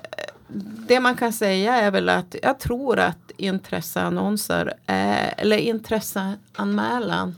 det 0.89 1.01
man 1.01 1.17
kan 1.17 1.33
säga 1.33 1.75
är 1.77 1.91
väl 1.91 2.09
att 2.09 2.37
jag 2.43 2.59
tror 2.59 2.99
att 2.99 3.31
intresseannonser 3.37 4.75
är, 4.87 5.35
eller 5.37 5.57
intresseanmälan 5.57 7.37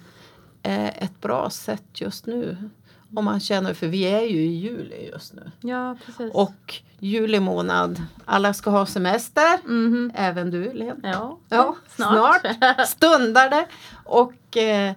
är 0.63 0.93
ett 0.99 1.21
bra 1.21 1.51
sätt 1.51 1.85
just 1.95 2.27
nu. 2.27 2.57
Om 3.17 3.25
man 3.25 3.41
känner, 3.41 3.75
för 3.75 3.87
vi 3.87 4.03
är 4.05 4.21
ju 4.21 4.39
i 4.41 4.57
juli 4.57 5.09
just 5.13 5.35
nu. 5.35 5.51
Ja, 5.61 5.97
precis. 6.07 6.35
Och 6.35 6.75
juli 6.99 7.41
månad, 7.41 8.03
alla 8.25 8.55
ska 8.55 8.71
ha 8.71 8.87
semester. 8.87 9.59
Mhm. 9.69 10.13
Även 10.15 10.51
du 10.51 10.73
Lena. 10.73 10.95
Ja, 11.03 11.39
Ja, 11.49 11.77
snart. 11.97 12.41
snart 12.41 12.89
stundar 12.89 13.51
det. 13.51 13.67
Och 14.05 14.57
eh, 14.57 14.93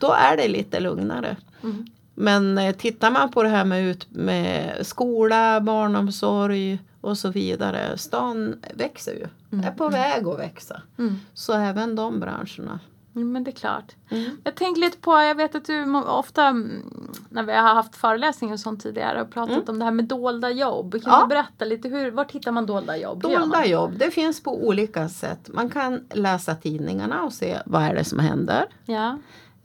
då 0.00 0.12
är 0.12 0.36
det 0.36 0.48
lite 0.48 0.80
lugnare. 0.80 1.36
Mm. 1.70 1.86
Men 2.14 2.58
eh, 2.58 2.74
tittar 2.76 3.10
man 3.10 3.30
på 3.30 3.42
det 3.42 3.48
här 3.48 3.64
med, 3.64 3.84
ut, 3.86 4.06
med 4.10 4.78
skola, 4.86 5.60
barnomsorg 5.60 6.78
och 7.00 7.18
så 7.18 7.28
vidare. 7.30 7.98
Stan 7.98 8.54
växer 8.74 9.12
ju. 9.12 9.26
Mm, 9.52 9.64
Är 9.64 9.70
på 9.70 9.88
väg 9.88 10.26
att 10.28 10.38
växa. 10.38 10.82
Mm. 10.98 11.16
Så 11.34 11.52
även 11.52 11.96
de 11.96 12.20
branscherna. 12.20 12.80
Mm, 13.16 13.32
Men 13.32 13.44
det 13.44 13.50
är 13.50 13.52
klart. 13.52 13.94
Mm. 14.10 14.30
Jag 14.44 14.54
tänker 14.54 14.80
lite 14.80 14.98
på, 14.98 15.10
jag 15.12 15.34
vet 15.34 15.54
att 15.54 15.64
du 15.64 15.96
ofta 15.96 16.44
mm, 16.46 16.82
när 17.28 17.42
vi 17.42 17.52
har 17.52 17.74
haft 17.74 17.96
föreläsningar 17.96 18.54
och 18.54 18.60
sånt 18.60 18.82
tidigare 18.82 19.18
har 19.18 19.24
pratat 19.24 19.52
Mm. 19.56 19.64
om 19.68 19.78
det 19.78 19.84
här 19.84 19.92
med 19.92 20.04
dolda 20.04 20.50
jobb. 20.50 20.92
Kan 20.92 21.02
Ja. 21.12 21.20
du 21.22 21.28
berätta 21.28 21.64
lite, 21.64 21.88
hur, 21.88 22.10
var 22.10 22.26
hittar 22.32 22.52
man 22.52 22.66
dolda 22.66 22.96
jobb? 22.96 23.22
Dolda 23.22 23.66
jobb, 23.66 23.98
det 23.98 24.10
finns 24.10 24.42
på 24.42 24.66
olika 24.66 25.08
sätt. 25.08 25.48
Man 25.52 25.70
kan 25.70 26.00
läsa 26.14 26.54
tidningarna 26.54 27.22
och 27.22 27.32
se 27.32 27.58
vad 27.66 27.82
är 27.82 27.94
det 27.94 28.04
som 28.04 28.18
händer. 28.18 28.64
Ja. 28.84 29.18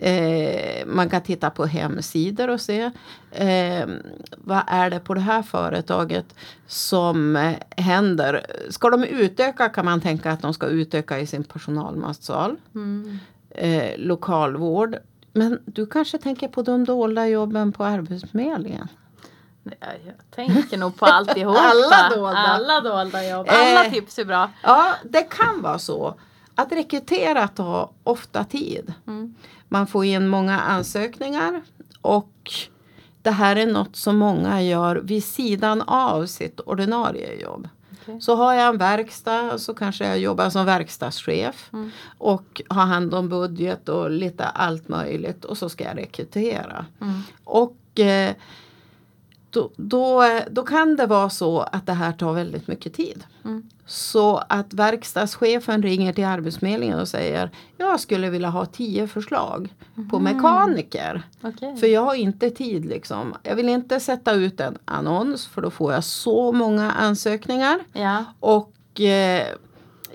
Eh, 0.04 0.86
man 0.86 1.10
kan 1.10 1.22
titta 1.22 1.50
på 1.50 1.66
hemsidor 1.66 2.48
och 2.50 2.62
se 2.62 2.92
eh, 3.32 3.88
vad 4.38 4.62
är 4.68 4.90
det 4.90 5.00
på 5.00 5.14
det 5.14 5.20
här 5.22 5.42
företaget 5.44 6.36
som 6.68 7.36
eh, 7.36 7.54
händer. 7.84 8.46
Ska 8.70 8.90
de 8.90 9.04
utöka 9.04 9.70
kan 9.70 9.86
man 9.86 10.02
tänka 10.02 10.32
att 10.32 10.42
de 10.42 10.54
ska 10.54 10.68
utöka 10.68 11.20
i 11.20 11.28
sin 11.28 11.44
personalmatsal. 11.44 12.56
Mm. 12.76 13.20
Eh, 13.50 13.92
lokalvård. 13.98 14.96
Men 15.34 15.60
du 15.66 15.86
kanske 15.86 16.18
tänker 16.18 16.48
på 16.48 16.62
de 16.62 16.86
dolda 16.86 17.28
jobben 17.28 17.72
på 17.72 17.84
Arbetsförmedlingen? 17.84 18.88
Jag 19.80 20.32
tänker 20.36 20.78
nog 20.78 20.98
på 20.98 21.06
alltihopa. 21.06 21.60
Alla 21.72 22.16
dolda. 22.16 22.38
Alla 22.38 22.80
dolda 22.82 23.30
jobb. 23.30 23.48
Alla 23.50 23.86
Eh. 23.86 23.92
tips 23.92 24.20
är 24.20 24.26
bra. 24.26 24.50
Ja, 24.64 24.94
det 25.04 25.22
kan 25.22 25.62
vara 25.62 25.80
så. 25.80 26.16
Att 26.56 26.72
rekrytera 26.72 27.48
tar 27.48 27.90
ofta 28.04 28.44
tid. 28.44 28.94
Mm. 29.08 29.36
Man 29.74 29.88
får 29.88 30.06
in 30.06 30.28
många 30.28 30.60
ansökningar 30.60 31.62
och 32.02 32.52
det 33.22 33.32
här 33.32 33.56
är 33.56 33.66
något 33.66 33.96
som 33.96 34.18
många 34.18 34.62
gör 34.62 34.96
vid 34.96 35.24
sidan 35.24 35.82
av 35.82 36.26
sitt 36.26 36.60
ordinarie 36.60 37.42
jobb. 37.42 37.68
Okej. 38.02 38.22
Så 38.22 38.36
har 38.36 38.54
jag 38.54 38.68
en 38.70 38.78
verkstad 38.78 39.58
så 39.58 39.74
kanske 39.74 40.08
jag 40.08 40.20
jobbar 40.20 40.50
som 40.50 40.66
verkstadschef 40.66 41.70
Mm. 41.74 41.92
och 42.18 42.62
har 42.70 42.86
hand 42.86 43.14
om 43.14 43.30
budget 43.30 43.90
och 43.90 44.12
lite 44.12 44.46
allt 44.46 44.88
möjligt 44.88 45.46
och 45.46 45.58
så 45.58 45.70
ska 45.70 45.84
jag 45.84 45.98
rekrytera. 45.98 46.86
Mm. 47.02 47.22
Och 47.44 48.00
eh, 48.00 48.36
då, 49.52 49.72
då, 49.76 50.24
då 50.52 50.64
kan 50.64 50.96
det 50.96 51.06
vara 51.06 51.30
så 51.30 51.60
att 51.60 51.86
det 51.86 51.94
här 51.94 52.12
tar 52.12 52.34
väldigt 52.34 52.68
mycket 52.68 52.94
tid. 52.94 53.24
Mm. 53.46 53.64
Så 53.86 54.38
att 54.50 54.74
verkstadschefen 54.74 55.84
ringer 55.84 56.14
till 56.14 56.26
Arbetsförmedlingen 56.26 57.00
och 57.00 57.08
säger 57.08 57.52
jag 57.78 58.00
skulle 58.00 58.30
vilja 58.30 58.50
ha 58.50 58.66
tio 58.66 59.08
förslag 59.08 59.74
på 60.10 60.20
Mhm. 60.20 60.24
mekaniker. 60.24 61.24
Okej. 61.44 61.78
För 61.78 61.88
jag 61.88 62.02
har 62.02 62.16
inte 62.16 62.50
tid 62.50 62.86
liksom. 62.86 63.34
Jag 63.44 63.56
vill 63.56 63.70
inte 63.70 64.00
sätta 64.00 64.32
ut 64.34 64.60
en 64.60 64.78
annons 64.86 65.48
för 65.48 65.62
då 65.62 65.70
får 65.70 65.94
jag 65.94 66.04
så 66.04 66.52
många 66.52 66.92
ansökningar. 66.92 67.80
Ja. 67.94 68.26
Och 68.40 69.02
eh, 69.02 69.48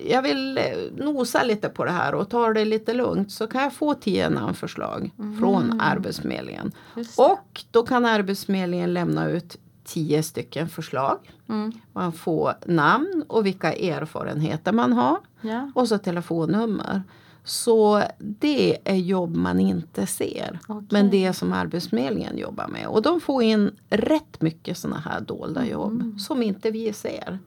jag 0.08 0.22
vill 0.22 0.58
eh, 0.58 0.64
nosa 0.96 1.42
lite 1.44 1.68
på 1.68 1.84
det 1.84 1.90
här 1.90 2.14
och 2.14 2.30
ta 2.30 2.52
det 2.52 2.64
lite 2.64 2.94
lugnt 2.94 3.32
så 3.32 3.46
kan 3.46 3.62
jag 3.62 3.72
få 3.72 3.94
tio 3.94 4.28
namnförslag 4.30 5.10
från 5.40 5.80
Arbetsförmedlingen. 5.80 6.72
Och 7.16 7.64
då 7.70 7.82
kan 7.82 8.04
Arbetsförmedlingen 8.04 8.94
lämna 8.94 9.28
ut 9.30 9.56
tio 9.84 10.22
stycken 10.22 10.68
förslag. 10.68 11.18
Mm. 11.48 11.72
Man 11.92 12.12
får 12.12 12.52
namn 12.66 13.24
och 13.28 13.46
vilka 13.46 13.72
erfarenheter 13.72 14.72
man 14.72 14.92
har 14.92 15.16
Ja. 15.40 15.70
och 15.74 15.88
så 15.88 15.98
telefonnummer. 15.98 17.02
Så 17.44 18.02
det 18.18 18.78
är 18.84 18.94
jobb 18.96 19.36
man 19.36 19.60
inte 19.60 20.06
ser. 20.06 20.58
Okej. 20.68 20.86
Men 20.90 21.10
det 21.10 21.32
som 21.32 21.52
Arbetsförmedlingen 21.52 22.38
jobbar 22.38 22.68
med. 22.68 22.86
Och 22.86 23.02
de 23.02 23.20
får 23.20 23.42
in 23.42 23.70
rätt 23.90 24.40
mycket 24.40 24.78
sådana 24.78 25.00
här 25.00 25.20
dolda 25.20 25.66
jobb 25.66 25.92
Mm. 26.00 26.18
som 26.18 26.42
inte 26.42 26.70
vi 26.70 26.92
ser. 26.92 27.38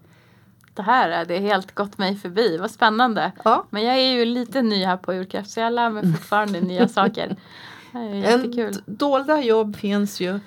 Det 0.80 0.84
här 0.84 1.10
är 1.10 1.26
det 1.26 1.40
helt 1.40 1.76
gått 1.76 1.98
mig 1.98 2.16
förbi. 2.16 2.58
Vad 2.58 2.72
spännande. 2.72 3.32
Ja. 3.44 3.66
Men 3.70 3.84
jag 3.84 3.98
är 3.98 4.12
ju 4.12 4.26
lite 4.26 4.62
ny 4.62 4.86
här 4.86 4.98
på 4.98 5.14
Urkraft 5.14 5.50
så 5.50 5.60
jag 5.60 5.74
lär 5.74 5.90
mig 5.90 6.14
fortfarande 6.14 6.62
nya 6.62 6.88
saker. 7.00 7.36
En 7.94 8.74
dolda 8.86 9.42
jobb 9.42 9.76
finns 9.76 10.20
ju 10.20 10.40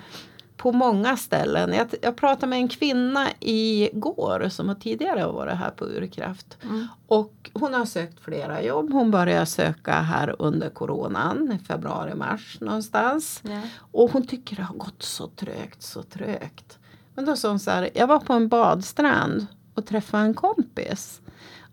på 0.57 0.71
många 0.71 1.17
ställen. 1.17 1.73
Jag, 1.73 1.87
jag 2.01 2.15
pratade 2.15 2.47
med 2.47 2.57
en 2.57 2.67
kvinna 2.67 3.27
igår 3.39 4.49
som 4.49 4.67
har 4.67 4.75
tidigare 4.75 5.25
varit 5.25 5.55
här 5.55 5.69
på 5.69 5.85
Urkraft. 5.85 6.57
Mm. 6.63 6.87
Och 7.07 7.51
hon 7.53 7.73
har 7.73 7.85
sökt 7.85 8.19
flera 8.19 8.63
jobb. 8.63 8.93
Hon 8.93 9.11
började 9.11 9.45
söka 9.45 9.91
här 9.91 10.35
under 10.39 10.69
coronan 10.69 11.51
i 11.51 11.65
februari, 11.65 12.15
mars 12.15 12.57
någonstans. 12.61 13.41
Ja. 13.43 13.61
Och 13.91 14.11
hon 14.11 14.27
tycker 14.27 14.55
det 14.55 14.63
har 14.63 14.75
gått 14.75 15.03
så 15.03 15.27
trögt, 15.27 15.81
så 15.81 16.03
trögt. 16.03 16.79
Men 17.15 17.25
då 17.25 17.35
sa 17.35 17.49
hon 17.49 17.59
så 17.59 17.71
här, 17.71 17.89
jag 17.93 18.07
var 18.07 18.19
på 18.19 18.33
en 18.33 18.47
badstrand 18.47 19.47
och 19.73 19.85
träffade 19.85 20.23
en 20.23 20.33
kompis. 20.33 21.21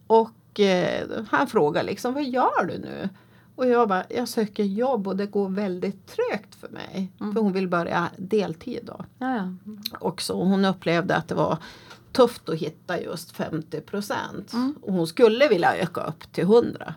Och 0.07 0.61
eh, 0.61 1.09
han 1.31 1.47
frågade 1.47 1.87
liksom, 1.87 2.15
vad 2.15 2.25
gör 2.25 2.65
du 2.65 2.79
nu? 2.79 3.09
Och 3.57 3.67
jag 3.67 3.89
bara, 3.89 4.05
jag 4.09 4.29
söker 4.29 4.65
jobb 4.65 5.09
och 5.09 5.17
det 5.17 5.27
går 5.27 5.49
väldigt 5.49 6.07
trögt 6.07 6.55
för 6.55 6.69
mig. 6.69 7.13
Mm. 7.21 7.35
För 7.35 7.41
hon 7.41 7.53
vill 7.53 7.69
börja 7.69 8.09
deltid 8.17 8.81
då. 8.83 9.05
Ja, 9.19 9.37
ja. 9.37 9.53
Också. 10.01 10.33
Hon 10.33 10.65
upplevde 10.65 11.17
att 11.17 11.29
det 11.29 11.35
var 11.35 11.59
tufft 12.13 12.49
att 12.49 12.59
hitta 12.59 13.01
just 13.01 13.33
50 13.33 13.81
procent. 13.81 14.53
Mm. 14.53 14.75
Och 14.83 14.93
hon 14.93 15.07
skulle 15.07 15.49
vilja 15.49 15.77
öka 15.77 16.01
upp 16.01 16.33
till 16.33 16.45
100. 16.45 16.95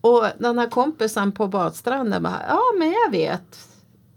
Och 0.00 0.24
den 0.38 0.58
här 0.58 0.70
kompisen 0.70 1.32
på 1.32 1.46
badstranden 1.46 2.22
bara, 2.22 2.42
ja 2.48 2.60
men 2.78 2.92
jag 2.92 3.10
vet 3.10 3.68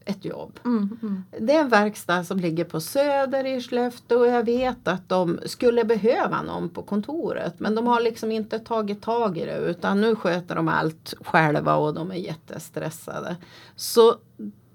ett 0.05 0.25
jobb. 0.25 0.59
Mm, 0.65 0.97
mm. 1.01 1.23
Det 1.39 1.55
är 1.55 1.61
en 1.61 1.69
verkstad 1.69 2.23
som 2.23 2.39
ligger 2.39 2.65
på 2.65 2.81
Söder 2.81 3.45
i 3.45 3.61
Skellefteå 3.61 4.19
och 4.19 4.27
jag 4.27 4.43
vet 4.45 4.87
att 4.87 5.09
de 5.09 5.39
skulle 5.45 5.83
behöva 5.83 6.41
någon 6.41 6.69
på 6.69 6.81
kontoret. 6.81 7.59
Men 7.59 7.75
de 7.75 7.87
har 7.87 8.01
liksom 8.01 8.31
inte 8.31 8.59
tagit 8.59 9.01
tag 9.01 9.37
i 9.37 9.45
det 9.45 9.57
utan 9.57 10.01
nu 10.01 10.15
sköter 10.15 10.55
de 10.55 10.67
allt 10.67 11.13
själva 11.21 11.75
och 11.75 11.93
de 11.93 12.11
är 12.11 12.15
jättestressade. 12.15 13.35
Så 13.75 14.15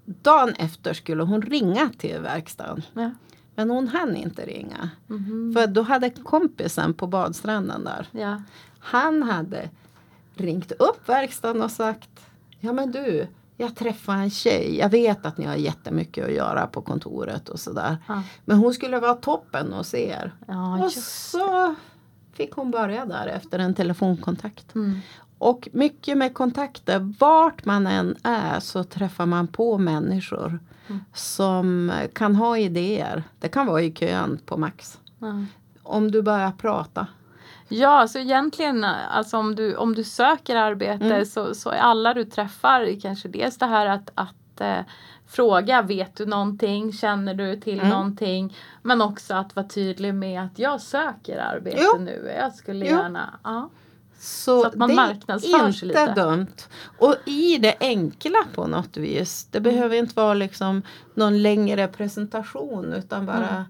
dagen 0.05 0.53
efter 0.53 0.93
skulle 0.93 1.23
hon 1.23 1.41
ringa 1.41 1.89
till 1.97 2.19
verkstaden. 2.19 2.81
Ja. 2.93 3.11
Men 3.55 3.69
hon 3.69 3.87
hann 3.87 4.15
inte 4.15 4.45
ringa. 4.45 4.89
Mhm. 5.07 5.53
För 5.53 5.67
då 5.67 5.81
hade 5.81 6.09
kompisen 6.09 6.93
på 6.93 7.07
badstranden 7.07 7.83
där. 7.83 8.07
ja. 8.11 8.41
Han 8.79 9.23
hade 9.23 9.69
ringt 10.35 10.71
upp 10.71 11.09
verkstaden 11.09 11.61
och 11.61 11.71
sagt 11.71 12.09
Ja 12.59 12.73
men 12.73 12.91
du, 12.91 13.27
jag 13.57 13.75
träffade 13.75 14.17
en 14.19 14.29
tjej. 14.29 14.77
Jag 14.77 14.89
vet 14.89 15.25
att 15.25 15.37
ni 15.37 15.45
har 15.45 15.55
jättemycket 15.55 16.25
att 16.25 16.33
göra 16.33 16.67
på 16.67 16.81
kontoret 16.81 17.49
och 17.49 17.59
sådär. 17.59 17.97
Ja. 18.07 18.23
Men 18.45 18.57
hon 18.57 18.73
skulle 18.73 18.99
vara 18.99 19.13
toppen 19.13 19.73
hos 19.73 19.93
er. 19.93 20.31
Ja, 20.47 20.83
och 20.85 20.91
så 20.91 21.75
fick 22.33 22.51
hon 22.51 22.71
börja 22.71 23.05
där 23.05 23.27
efter 23.27 23.59
en 23.59 23.73
telefonkontakt. 23.75 24.75
mm. 24.75 24.99
Och 25.39 25.69
mycket 25.73 26.17
med 26.17 26.33
kontakter. 26.33 27.13
Vart 27.19 27.65
man 27.65 27.87
än 27.87 28.15
är 28.23 28.59
så 28.59 28.83
träffar 28.83 29.25
man 29.25 29.47
på 29.47 29.77
människor 29.77 30.59
Mm. 30.89 31.03
som 31.13 31.91
kan 32.13 32.35
ha 32.35 32.57
idéer. 32.57 33.23
Det 33.39 33.47
kan 33.47 33.67
vara 33.67 33.81
i 33.81 33.91
kön 33.91 34.39
på 34.45 34.57
Max. 34.57 34.99
ja. 35.19 35.43
Om 35.83 36.11
du 36.11 36.21
börjar 36.21 36.51
prata. 36.51 37.07
Ja, 37.69 38.07
så 38.07 38.19
egentligen 38.19 38.83
alltså 38.83 39.37
om 39.37 39.55
du, 39.55 39.75
om 39.75 39.95
du 39.95 40.03
söker 40.03 40.55
arbete 40.55 41.05
Mm. 41.05 41.25
så, 41.25 41.55
så 41.55 41.69
är 41.69 41.77
alla 41.77 42.13
du 42.13 42.23
träffar 42.25 42.99
kanske 43.01 43.27
dels 43.27 43.57
det 43.57 43.65
här 43.65 43.85
att, 43.85 44.11
att 44.15 44.61
eh, 44.61 44.79
fråga, 45.27 45.81
vet 45.81 46.15
du 46.15 46.25
någonting, 46.25 46.93
känner 46.93 47.33
du 47.33 47.55
till 47.59 47.79
Mm. 47.79 47.89
någonting? 47.89 48.55
Men 48.81 49.01
också 49.01 49.33
att 49.33 49.55
vara 49.55 49.67
tydlig 49.67 50.13
med 50.13 50.43
att 50.43 50.59
jag 50.59 50.81
söker 50.81 51.37
arbete 51.39 51.77
Jo. 51.81 51.99
nu, 51.99 52.33
jag 52.39 52.53
skulle 52.55 52.85
Jo. 52.85 52.97
gärna, 52.97 53.29
ja. 53.43 53.69
Så, 54.19 54.61
Så 54.61 54.67
att 54.67 54.75
man 54.75 54.89
det 54.89 54.95
marknadsför 54.95 55.67
är 55.67 55.71
sig 55.71 55.89
inte 55.89 56.05
lite. 56.07 56.21
dumt. 56.21 56.47
Och 56.97 57.15
i 57.25 57.57
det 57.57 57.75
enkla 57.79 58.39
på 58.55 58.67
något 58.67 58.97
vis. 58.97 59.47
Det 59.51 59.59
behöver 59.59 59.95
inte 59.95 60.15
vara 60.15 60.33
liksom 60.33 60.81
någon 61.13 61.41
längre 61.41 61.87
presentation 61.87 62.93
utan 62.93 63.25
bara 63.25 63.47
Mm. 63.49 63.63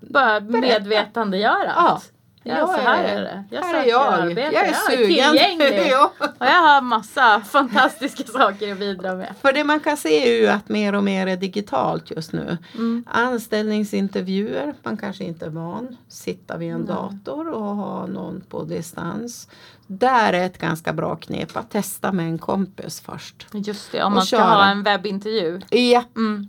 Bara 0.00 0.40
medvetandegöra 0.40 1.72
Ja. 1.76 2.02
Ja, 2.42 2.66
så 2.66 2.72
här 2.72 3.04
är 3.04 3.20
det. 3.20 3.44
Jag 3.50 3.62
här 3.62 3.84
är 3.84 3.88
jag. 3.88 4.12
arbete. 4.12 4.40
Jag 4.54 4.66
är 4.68 4.72
sugen. 4.74 5.06
tillgänglig. 5.32 5.90
ja. 5.90 6.12
Och 6.20 6.46
jag 6.46 6.62
har 6.62 6.80
massa 6.80 7.40
fantastiska 7.40 8.22
saker 8.26 8.72
att 8.72 8.78
bidra 8.78 9.14
med. 9.14 9.34
För 9.42 9.52
det 9.52 9.64
man 9.64 9.80
kan 9.80 9.96
se 9.96 10.28
är 10.34 10.40
ju 10.40 10.48
att 10.48 10.68
mer 10.68 10.94
och 10.94 11.04
mer 11.04 11.26
är 11.26 11.36
digitalt 11.36 12.10
just 12.10 12.32
nu. 12.32 12.58
Mm. 12.74 13.04
Anställningsintervjuer, 13.10 14.74
man 14.82 14.96
kanske 14.96 15.24
inte 15.24 15.46
är 15.46 15.50
van. 15.50 15.96
Sitta 16.08 16.56
vid 16.56 16.72
en 16.72 16.78
Nej. 16.80 16.88
dator 16.88 17.48
och 17.48 17.62
ha 17.76 18.06
någon 18.06 18.40
på 18.48 18.64
distans. 18.64 19.48
Där 19.86 20.32
är 20.32 20.46
ett 20.46 20.58
ganska 20.58 20.92
bra 20.92 21.16
knep 21.16 21.56
att 21.56 21.70
testa 21.70 22.12
med 22.12 22.26
en 22.26 22.38
kompis 22.38 23.00
först. 23.00 23.46
Just 23.52 23.92
det, 23.92 24.02
om 24.02 24.12
man 24.14 24.26
ska 24.26 24.36
köra. 24.36 24.44
ha 24.46 24.64
en 24.70 24.82
webbintervju. 24.82 25.60
Ja, 25.70 26.04
Mm. 26.16 26.48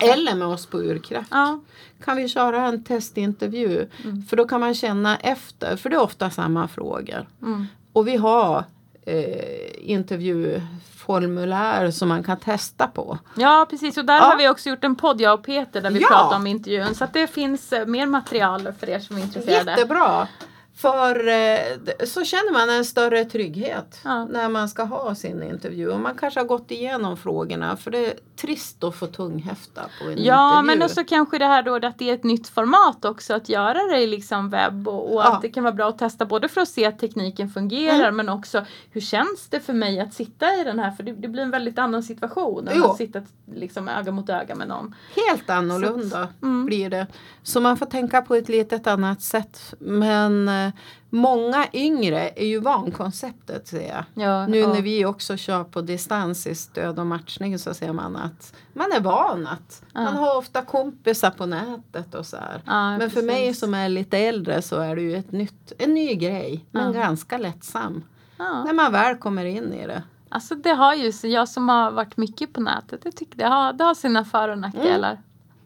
Eller 0.00 0.34
med 0.34 0.48
oss 0.48 0.66
på 0.66 0.78
Urkraft. 0.78 1.28
Ja. 1.30 1.60
Kan 2.04 2.16
vi 2.16 2.28
köra 2.28 2.66
en 2.66 2.84
testintervju? 2.84 3.88
Mm. 4.04 4.22
För 4.22 4.36
då 4.36 4.44
kan 4.48 4.60
man 4.60 4.74
känna 4.74 5.16
efter, 5.16 5.76
för 5.76 5.90
det 5.90 5.96
är 5.96 6.00
ofta 6.00 6.30
samma 6.30 6.68
frågor. 6.68 7.26
Mm. 7.42 7.66
Och 7.92 8.08
vi 8.08 8.16
har 8.16 8.64
eh, 9.06 9.90
intervjuformulär 9.90 11.90
som 11.90 12.08
man 12.08 12.24
kan 12.24 12.36
testa 12.38 12.86
på. 12.86 13.18
ja, 13.36 13.66
precis. 13.70 13.96
Och 13.98 14.04
där 14.04 14.14
Ja. 14.16 14.20
har 14.22 14.36
vi 14.38 14.48
också 14.48 14.68
gjort 14.70 14.84
en 14.84 14.96
podd, 14.96 15.20
jag 15.20 15.34
och 15.34 15.44
Peter, 15.46 15.80
där 15.80 15.90
vi 15.90 16.00
Ja. 16.00 16.08
pratar 16.08 16.36
om 16.36 16.46
intervjun. 16.46 16.94
Så 16.94 17.04
att 17.04 17.12
det 17.12 17.26
finns 17.26 17.72
eh, 17.72 17.86
mer 17.86 18.06
material 18.06 18.72
för 18.80 18.88
er 18.88 19.00
som 19.00 19.16
är 19.16 19.20
intresserade. 19.20 19.70
Jättebra! 19.70 20.28
För 20.76 21.28
eh, 21.28 22.04
så 22.06 22.24
känner 22.24 22.52
man 22.52 22.70
en 22.70 22.84
större 22.84 23.24
trygghet 23.24 24.00
Ja. 24.04 24.24
när 24.24 24.48
man 24.48 24.68
ska 24.68 24.82
ha 24.82 25.14
sin 25.14 25.42
intervju. 25.42 25.88
Och 25.88 26.00
man 26.00 26.14
kanske 26.14 26.40
har 26.40 26.44
gått 26.46 26.70
igenom 26.70 27.16
frågorna 27.16 27.76
för 27.76 27.90
det 27.90 28.06
är 28.06 28.14
trist 28.40 28.84
att 28.84 28.94
få 28.96 29.06
tunghäfta 29.06 29.82
på 30.02 30.10
en 30.10 30.24
Ja, 30.24 30.58
intervju. 30.58 30.78
men 30.78 30.82
också 30.86 31.04
kanske 31.04 31.38
det 31.38 31.44
här 31.44 31.62
då 31.62 31.74
att 31.74 31.98
det 31.98 32.10
är 32.10 32.14
ett 32.14 32.24
nytt 32.24 32.48
format 32.48 33.04
också 33.04 33.34
att 33.34 33.48
göra 33.48 33.78
det 33.90 33.98
i 34.00 34.06
liksom 34.06 34.50
webb 34.50 34.88
och, 34.88 35.14
och 35.14 35.20
Ja. 35.20 35.24
att 35.34 35.42
det 35.42 35.48
kan 35.48 35.64
vara 35.64 35.74
bra 35.74 35.88
att 35.88 35.98
testa 35.98 36.24
både 36.26 36.48
för 36.48 36.60
att 36.60 36.68
se 36.68 36.86
att 36.86 36.98
tekniken 36.98 37.48
fungerar 37.50 37.98
Mm. 38.00 38.16
men 38.16 38.28
också 38.28 38.64
hur 38.90 39.00
känns 39.00 39.48
det 39.50 39.60
för 39.60 39.72
mig 39.72 40.00
att 40.00 40.14
sitta 40.14 40.54
i 40.60 40.64
den 40.64 40.78
här 40.78 40.90
för 40.90 41.02
det, 41.02 41.12
det 41.12 41.28
blir 41.28 41.42
en 41.42 41.50
väldigt 41.50 41.78
annan 41.78 42.02
situation 42.02 42.68
än 42.68 42.84
att 42.84 42.96
sitta 42.96 43.22
liksom 43.54 43.88
öga 43.88 44.12
mot 44.12 44.30
öga 44.30 44.54
med 44.54 44.68
någon. 44.68 44.94
Helt 45.28 45.50
annorlunda 45.50 46.28
Mm. 46.42 46.66
blir 46.66 46.90
det. 46.90 47.06
Så 47.42 47.60
man 47.60 47.76
får 47.76 47.86
tänka 47.86 48.22
på 48.22 48.34
ett 48.34 48.48
litet 48.48 48.86
annat 48.86 49.22
sätt. 49.22 49.74
Men 49.78 50.50
eh, 50.66 50.72
många 51.10 51.66
yngre 51.72 52.28
är 52.36 52.46
ju 52.46 52.60
van 52.60 52.90
konceptet 52.90 53.68
ser 53.68 53.88
jag. 53.88 54.04
Ja, 54.24 54.46
Nu 54.46 54.56
ja. 54.58 54.72
när 54.72 54.82
vi 54.82 55.04
också 55.04 55.36
kör 55.36 55.64
på 55.64 55.80
distans 55.80 56.46
i 56.46 56.54
stöd 56.54 56.98
och 56.98 57.06
matchning 57.06 57.58
så 57.58 57.74
ser 57.74 57.92
man 57.92 58.16
att 58.16 58.54
man 58.72 58.92
är 58.92 59.00
van 59.00 59.46
att 59.46 59.82
Ja. 59.94 60.00
man 60.02 60.16
har 60.16 60.36
ofta 60.38 60.62
kompisar 60.62 61.30
på 61.30 61.46
nätet 61.46 62.14
och 62.14 62.26
så 62.26 62.36
här. 62.36 62.60
Men 62.98 63.00
för 63.00 63.08
precis. 63.08 63.24
mig 63.24 63.54
som 63.54 63.74
är 63.74 63.88
lite 63.88 64.18
äldre 64.18 64.62
så 64.62 64.76
är 64.80 64.96
det 64.96 65.02
ju 65.02 65.16
ett 65.16 65.32
nytt, 65.32 65.72
en 65.78 65.94
ny 65.94 66.14
grej. 66.14 66.64
Men 66.70 66.92
ganska 66.92 67.38
lättsam. 67.38 68.04
När 68.38 68.72
man 68.72 68.92
väl 68.92 69.16
kommer 69.16 69.44
in 69.44 69.72
i 69.72 69.86
det. 69.86 70.02
Alltså 70.28 70.54
det 70.54 70.70
har 70.70 70.94
ju, 70.94 71.12
så 71.12 71.26
jag 71.26 71.48
som 71.48 71.68
har 71.68 71.90
varit 71.90 72.16
mycket 72.16 72.52
på 72.52 72.60
nätet, 72.60 73.00
jag 73.04 73.16
tycker 73.16 73.38
det 73.38 73.46
har, 73.46 73.72
det 73.72 73.84
har 73.84 73.94
sina 73.94 74.24
för 74.24 74.48
och 74.48 74.58
nackdelar. 74.58 75.18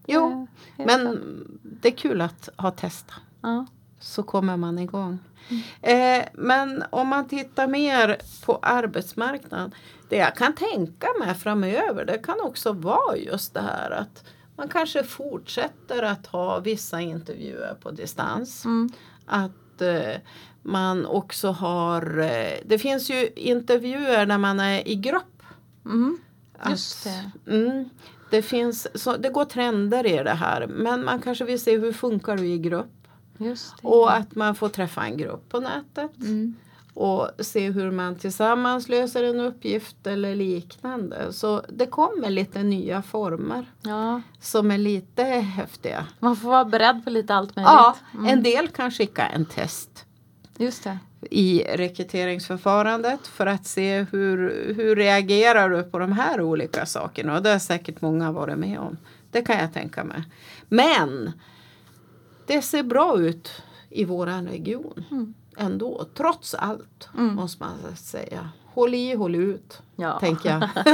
Jo, 0.07 0.47
Eh, 0.77 0.87
helt 0.87 1.03
men 1.05 1.19
det 1.63 1.89
är 1.89 1.93
kul 1.97 2.21
att 2.21 2.49
ha 2.57 2.71
testat. 2.71 3.15
Ja. 3.41 3.67
Så 4.01 4.23
kommer 4.23 4.57
man 4.57 4.79
igång. 4.79 5.19
Eh, 5.83 6.25
men 6.35 6.85
om 6.91 7.09
man 7.09 7.29
tittar 7.29 7.67
mer 7.69 8.19
på 8.45 8.59
arbetsmarknaden. 8.63 9.75
Det 10.09 10.17
jag 10.17 10.37
kan 10.37 10.55
tänka 10.55 11.07
mig 11.21 11.35
framöver 11.35 12.05
det 12.05 12.19
kan 12.19 12.41
också 12.41 12.73
vara 12.73 13.17
just 13.17 13.55
det 13.55 13.61
här 13.61 13.91
att 13.91 14.25
man 14.57 14.69
kanske 14.69 15.03
fortsätter 15.05 16.03
att 16.03 16.27
ha 16.27 16.59
vissa 16.61 17.01
intervjuer 17.01 17.75
på 17.83 17.91
distans. 17.91 18.65
Mm. 18.65 18.91
Att 19.27 19.83
eh, 19.83 20.17
man 20.63 21.07
också 21.07 21.49
har, 21.51 22.19
eh, 22.19 22.59
det 22.65 22.79
finns 22.79 23.11
ju 23.11 23.29
intervjuer 23.37 24.27
när 24.27 24.39
man 24.39 24.61
är 24.61 24.89
i 24.89 24.95
grupp. 24.97 25.43
Mm. 25.85 26.19
Att- 26.59 26.71
Just 26.71 27.05
det. 27.05 27.31
Mm, 27.57 27.89
det, 28.31 28.43
finns, 28.43 29.03
så 29.03 29.17
det 29.17 29.29
går 29.29 29.45
trender 29.45 30.07
i 30.07 30.23
det 30.25 30.31
här 30.35 30.67
men 30.67 31.05
man 31.05 31.21
kanske 31.21 31.45
vill 31.45 31.61
se 31.61 31.79
hur 31.79 31.93
funkar 31.93 32.37
du 32.37 32.47
i 32.47 32.59
grupp. 32.59 33.00
Och 33.83 34.13
att 34.17 34.35
man 34.35 34.55
får 34.55 34.69
träffa 34.69 35.05
en 35.05 35.17
grupp 35.17 35.49
på 35.49 35.61
nätet. 35.61 36.11
Mm. 36.21 36.55
Och 36.95 37.29
se 37.39 37.71
hur 37.71 37.91
man 37.91 38.15
tillsammans 38.19 38.89
löser 38.89 39.25
en 39.25 39.41
uppgift 39.41 40.07
eller 40.07 40.35
liknande. 40.35 41.33
Så 41.33 41.63
det 41.69 41.87
kommer 41.87 42.31
lite 42.31 42.63
nya 42.63 43.03
former 43.03 43.65
Ja, 43.83 44.23
som 44.41 44.71
är 44.71 44.79
lite 44.79 45.23
häftiga. 45.25 46.07
man 46.19 46.37
får 46.37 46.49
vara 46.51 46.65
beredd 46.65 47.05
på 47.05 47.11
lite 47.11 47.35
allt 47.35 47.57
möjligt. 47.57 47.71
Ja, 47.73 47.97
Mm. 48.15 48.27
en 48.27 48.43
del 48.43 48.69
kan 48.69 48.91
skicka 48.91 49.27
en 49.27 49.45
test 49.45 50.05
Just 50.59 50.85
det. 50.85 50.99
i 51.31 51.65
rekryteringsförfarandet 51.77 53.27
för 53.27 53.47
att 53.47 53.67
se 53.67 54.07
hur, 54.13 54.39
hur 54.77 54.97
reagerar 54.97 55.69
du 55.71 55.83
på 55.83 55.99
de 55.99 56.13
här 56.13 56.41
olika 56.41 56.87
sakerna. 56.87 57.37
Och 57.37 57.43
det 57.43 57.51
har 57.51 57.59
säkert 57.59 58.01
många 58.01 58.33
varit 58.33 58.59
med 58.59 58.79
om. 58.79 58.97
Det 59.31 59.43
kan 59.43 59.59
jag 59.59 59.73
tänka 59.73 60.05
mig. 60.05 60.25
Men 60.69 61.33
det 62.51 62.63
ser 62.63 62.83
bra 62.83 63.19
ut 63.21 63.63
i 63.91 64.05
våran 64.05 64.49
region 64.49 65.05
Mm. 65.11 65.35
ändå. 65.57 66.05
Trots 66.15 66.55
allt 66.55 67.09
Mm. 67.19 67.35
måste 67.35 67.63
man 67.65 67.97
säga. 67.97 68.49
Håll 68.67 68.95
i, 68.95 69.15
håll 69.15 69.35
ut, 69.35 69.83
Ja. 69.97 70.19
tänker 70.21 70.51
jag. 70.51 70.61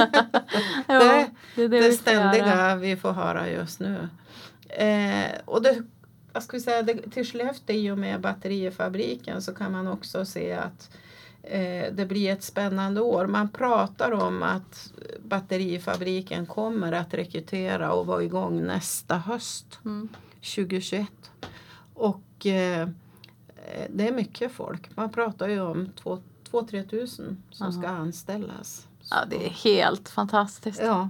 Ja, 0.87 0.99
det, 0.99 1.31
det 1.55 1.62
är 1.62 1.69
det, 1.69 1.69
det 1.69 1.88
vi 1.88 1.92
ständiga 1.97 2.77
vi 2.77 2.97
får 2.97 3.12
höra 3.12 3.51
just 3.51 3.81
nu. 3.81 4.09
Eh, 4.69 5.31
och 5.45 5.62
det, 5.62 5.83
jag 6.33 6.42
skulle 6.42 6.62
säga, 6.62 6.83
det, 6.83 7.11
till 7.11 7.27
Skellefteå 7.27 7.77
i 7.77 7.90
och 7.90 7.99
med 7.99 8.21
batterifabriken 8.21 9.42
så 9.42 9.55
kan 9.55 9.73
man 9.73 9.87
också 9.88 10.25
se 10.25 10.53
att 10.53 10.90
eh, 11.42 11.92
det 11.92 12.07
blir 12.09 12.33
ett 12.33 12.45
spännande 12.45 13.01
år. 13.01 13.27
Man 13.27 13.49
pratar 13.49 14.12
om 14.12 14.42
att 14.42 14.92
batterifabriken 15.25 16.47
kommer 16.47 16.92
att 16.92 17.14
rekrytera 17.14 17.92
och 17.92 18.07
vara 18.07 18.23
igång 18.23 18.62
nästa 18.66 19.16
höst 19.16 19.79
Mm. 19.85 20.09
2021. 20.54 21.06
Och 21.94 22.46
eh, 22.46 22.88
det 23.90 24.09
är 24.09 24.12
mycket 24.12 24.52
folk. 24.52 24.96
Man 24.96 25.11
pratar 25.11 25.48
ju 25.48 25.61
om 25.61 25.92
2-3 26.50 26.88
tusen 26.88 27.42
som 27.50 27.66
Aha. 27.66 27.82
ska 27.82 27.88
anställas. 27.88 28.88
Ja, 29.11 29.16
det 29.31 29.47
är 29.47 29.51
helt 29.51 30.09
fantastiskt. 30.09 30.81
Ja. 30.83 31.09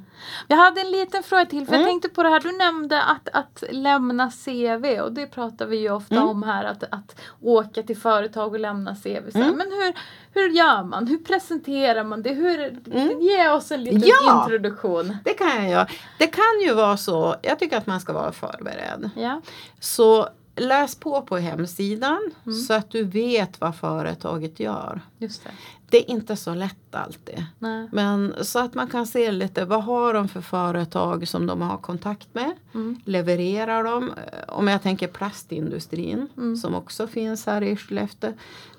Jag 0.49 0.57
hade 0.57 0.81
en 0.81 0.91
liten 0.91 1.23
fråga 1.23 1.47
till, 1.47 1.67
för 1.67 1.73
jag 1.73 1.81
Mm. 1.83 1.91
tänkte 1.93 2.09
på 2.09 2.23
det 2.23 2.29
här, 2.29 2.41
du 2.41 2.53
nämnde 2.53 3.03
att, 3.03 3.29
att 3.33 3.65
lämna 3.71 4.31
CV 4.45 5.01
och 5.01 5.13
det 5.13 5.27
pratar 5.27 5.67
vi 5.67 5.77
ju 5.77 5.91
ofta 5.91 6.15
Mm. 6.15 6.29
om 6.29 6.43
här, 6.43 6.65
att, 6.65 6.83
att 6.91 7.21
åka 7.43 7.83
till 7.83 7.97
företag 7.97 8.53
och 8.53 8.61
lämna 8.61 8.95
CV. 8.95 9.31
Så 9.33 9.39
Mm. 9.39 9.57
Men 9.57 9.67
hur, 9.73 9.95
hur 10.41 10.49
gör 10.51 10.83
man? 10.85 11.07
Hur 11.07 11.19
presenterar 11.19 12.05
man 12.05 12.23
det? 12.23 12.33
Hur, 12.35 12.81
Mm. 12.93 13.21
Ge 13.21 13.49
oss 13.49 13.73
en 13.73 13.85
liten 13.85 14.03
Ja. 14.25 14.43
introduktion. 14.43 15.17
Det 15.25 15.35
kan 15.35 15.49
jag 15.63 15.71
göra. 15.71 15.87
Det 16.19 16.27
kan 16.27 16.61
ju 16.67 16.75
vara 16.75 16.97
så, 16.97 17.37
jag 17.43 17.59
tycker 17.59 17.77
att 17.77 17.87
man 17.87 18.01
ska 18.01 18.13
vara 18.13 18.33
förberedd. 18.33 19.11
Ja. 19.17 19.41
Så 19.81 20.29
läs 20.59 20.95
på 20.97 21.23
på 21.23 21.37
hemsidan 21.37 22.31
Mm. 22.47 22.59
så 22.59 22.75
att 22.75 22.91
du 22.91 23.05
vet 23.05 23.61
vad 23.61 23.77
företaget 23.77 24.61
gör. 24.61 25.01
Just 25.19 25.45
det. 25.45 25.51
Det 25.91 25.97
är 25.99 26.11
inte 26.11 26.37
så 26.37 26.55
lätt 26.55 26.95
alltid. 26.95 27.45
Nej. 27.59 27.89
Men 27.93 28.35
så 28.43 28.59
att 28.59 28.75
man 28.75 28.89
kan 28.89 29.07
se 29.07 29.31
lite 29.33 29.65
vad 29.65 29.85
har 29.85 30.15
de 30.15 30.29
för 30.29 30.41
företag 30.41 31.29
som 31.29 31.47
de 31.47 31.61
har 31.63 31.77
kontakt 31.79 32.29
med. 32.35 32.53
Mm. 32.75 33.01
Levererar 33.05 33.85
de? 33.85 34.11
Eh, 34.11 34.15
Om 34.49 34.69
jag 34.69 34.83
tänker 34.83 35.07
plastindustrin 35.09 36.29
Mm. 36.37 36.57
som 36.57 36.75
också 36.75 37.07
finns 37.07 37.47
här 37.47 37.63
i 37.63 37.77
Skellefteå. 37.77 38.33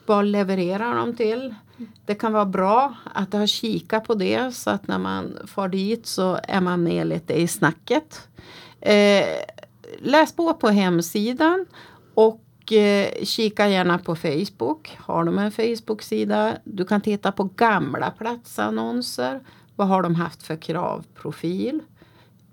Vad 0.05 0.25
levererar 0.25 0.95
de 0.95 1.15
till? 1.15 1.55
Det 2.05 2.15
kan 2.15 2.33
vara 2.33 2.45
bra 2.45 2.95
att 3.13 3.33
ha 3.33 3.47
kika 3.47 3.99
på 3.99 4.13
det 4.15 4.55
så 4.55 4.69
att 4.69 4.87
när 4.87 4.99
man 4.99 5.37
far 5.47 5.67
dit 5.67 6.07
så 6.07 6.39
är 6.43 6.61
man 6.61 6.83
med 6.83 7.07
lite 7.07 7.33
i 7.41 7.47
snacket. 7.47 8.27
Eh, 8.81 9.25
läs 9.99 10.33
på 10.35 10.53
på 10.53 10.67
hemsidan 10.69 11.65
och 12.13 12.41
eh, 12.71 13.23
kika 13.23 13.67
gärna 13.67 13.99
på 13.99 14.15
Facebook. 14.15 14.97
Har 14.99 15.23
de 15.23 15.39
en 15.39 15.51
Facebook-sida? 15.51 16.57
Du 16.63 16.85
kan 16.85 17.01
titta 17.01 17.31
på 17.31 17.43
gamla 17.43 18.11
platsannonser. 18.11 19.41
Vad 19.75 19.87
har 19.87 20.03
de 20.03 20.15
haft 20.15 20.43
för 20.43 20.55
kravprofil? 20.55 21.81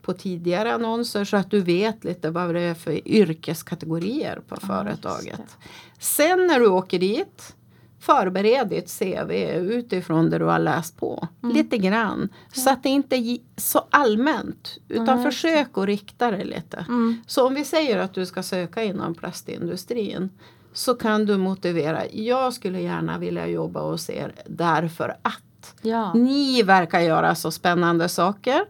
på 0.05 0.13
tidigare 0.13 0.75
annonser 0.75 1.25
så 1.25 1.37
att 1.37 1.51
du 1.51 1.61
vet 1.61 2.05
lite 2.05 2.31
vad 2.31 2.55
det 2.55 2.61
är 2.61 2.75
för 2.75 3.09
yrkeskategorier 3.09 4.41
på 4.49 4.57
Ja, 4.61 4.67
företaget. 4.67 5.57
Sen 5.99 6.47
när 6.47 6.61
du 6.61 6.67
åker 6.67 6.99
dit 6.99 7.57
Förbered 8.07 8.69
ditt 8.69 8.99
CV 8.99 9.31
utifrån 9.57 10.31
det 10.31 10.39
du 10.39 10.45
har 10.45 10.59
läst 10.59 10.97
på. 10.97 11.29
Mm. 11.43 11.57
Lite 11.57 11.79
grann. 11.79 12.29
Så 12.53 12.71
att 12.71 12.83
det 12.83 12.89
inte 12.89 13.17
är 13.17 13.39
så 13.57 13.87
allmänt. 13.91 14.79
Utan 14.89 15.07
Ja, 15.07 15.15
det. 15.15 15.23
försök 15.23 15.79
att 15.79 15.87
rikta 15.87 16.31
det 16.31 16.45
lite. 16.45 16.85
Mm. 16.89 17.17
Så 17.27 17.47
om 17.47 17.55
vi 17.55 17.65
säger 17.65 17.99
att 17.99 18.15
du 18.15 18.27
ska 18.27 18.43
söka 18.43 18.83
inom 18.83 19.15
plastindustrin. 19.15 20.31
så 20.73 20.95
kan 20.95 21.27
du 21.27 21.37
motivera. 21.37 22.03
Jag 22.13 22.53
skulle 22.55 22.81
gärna 22.81 23.19
vilja 23.19 23.47
jobba 23.47 23.81
hos 23.81 24.11
er 24.11 24.33
därför 24.47 25.09
att 25.23 25.75
Ja. 25.83 26.13
ni 26.15 26.63
verkar 26.63 27.01
göra 27.01 27.35
så 27.35 27.51
spännande 27.51 28.09
saker. 28.09 28.65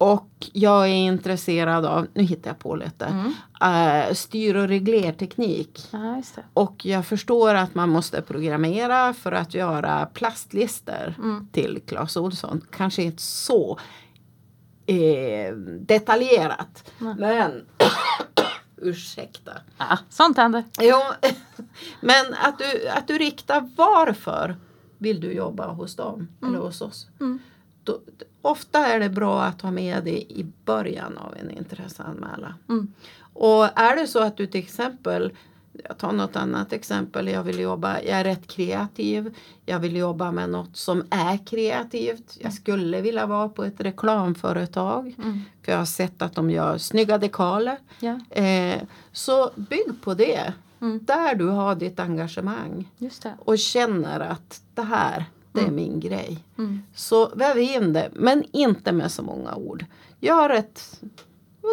Mm. 0.00 0.12
Och 0.12 0.30
jag 0.52 0.84
är 0.84 0.94
intresserad 0.94 1.86
av, 1.86 2.06
nu 2.14 2.22
hittar 2.22 2.50
jag 2.50 2.58
på 2.58 2.76
lite, 2.76 3.04
Mm. 3.04 4.06
eh, 4.08 4.14
styr 4.14 4.54
och 4.54 4.68
reglerteknik. 4.68 5.88
Det. 5.90 6.42
Och 6.54 6.86
jag 6.86 7.06
förstår 7.06 7.54
att 7.54 7.74
man 7.74 7.88
måste 7.88 8.22
programmera 8.22 9.14
för 9.14 9.32
att 9.32 9.54
göra 9.54 10.06
plastlister 10.06 11.14
Mm. 11.18 11.48
till 11.52 11.80
Clas 11.86 12.16
Ohlson. 12.16 12.60
Kanske 12.70 13.02
inte 13.02 13.22
så 13.22 13.78
eh, 14.86 15.54
detaljerat. 15.80 16.90
Nej. 16.98 17.14
Men 17.18 17.64
ursäkta. 18.76 19.52
Ja, 19.78 19.98
sånt 20.08 20.36
händer. 20.36 20.64
Jo, 20.80 20.96
men 22.00 22.34
att 22.44 22.58
du, 22.58 22.88
att 22.88 23.08
du 23.08 23.18
riktar 23.18 23.70
varför 23.76 24.56
vill 24.98 25.20
du 25.20 25.32
jobba 25.32 25.66
hos 25.72 25.96
dem 25.96 26.28
eller 26.46 26.58
hos 26.58 26.80
oss. 26.80 27.06
Då, 27.88 28.00
ofta 28.42 28.86
är 28.86 29.00
det 29.00 29.08
bra 29.08 29.42
att 29.42 29.62
ha 29.62 29.70
med 29.70 30.04
det 30.04 30.32
i 30.32 30.46
början 30.64 31.18
av 31.18 31.34
en 31.36 31.50
intresseanmälan. 31.50 32.54
Mm. 32.68 32.92
Och 33.32 33.64
är 33.78 33.96
det 33.96 34.06
så 34.06 34.22
att 34.22 34.36
du 34.36 34.46
till 34.46 34.60
exempel 34.60 35.32
jag 35.88 35.98
tar 35.98 36.12
något 36.12 36.36
annat 36.36 36.72
exempel. 36.72 37.28
Jag 37.28 37.42
vill 37.42 37.58
jobba, 37.58 38.00
jag 38.00 38.20
är 38.20 38.24
rätt 38.24 38.46
kreativ. 38.46 39.34
Jag 39.66 39.78
vill 39.78 39.96
jobba 39.96 40.32
med 40.32 40.50
något 40.50 40.76
som 40.76 41.04
är 41.10 41.46
kreativt. 41.46 42.36
Jag 42.40 42.52
skulle 42.52 43.00
vilja 43.00 43.26
vara 43.26 43.48
på 43.48 43.64
ett 43.64 43.80
reklamföretag. 43.80 45.14
Mm. 45.18 45.40
För 45.62 45.72
jag 45.72 45.78
har 45.78 45.86
sett 45.86 46.22
att 46.22 46.34
de 46.34 46.50
gör 46.50 46.78
snygga 46.78 47.18
dekaler. 47.18 47.78
Ja, 48.00 48.20
Eh, 48.30 48.82
så 49.12 49.50
bygg 49.56 50.02
på 50.02 50.14
det. 50.14 50.52
Mm. 50.80 51.04
Där 51.04 51.34
du 51.34 51.46
har 51.46 51.74
ditt 51.74 52.00
engagemang. 52.00 52.90
Och 53.38 53.58
känner 53.58 54.20
att 54.20 54.62
det 54.74 54.82
här, 54.82 55.24
det 55.58 55.64
är 55.64 55.68
Mm. 55.68 55.74
min 55.76 56.00
grej. 56.00 56.44
Mm. 56.58 56.82
Så 56.94 57.28
väv 57.34 57.58
in 57.58 57.92
det, 57.92 58.10
men 58.12 58.44
inte 58.52 58.92
med 58.92 59.10
så 59.12 59.22
många 59.22 59.54
ord. 59.54 59.84
Gör 60.20 60.50
ett 60.50 61.00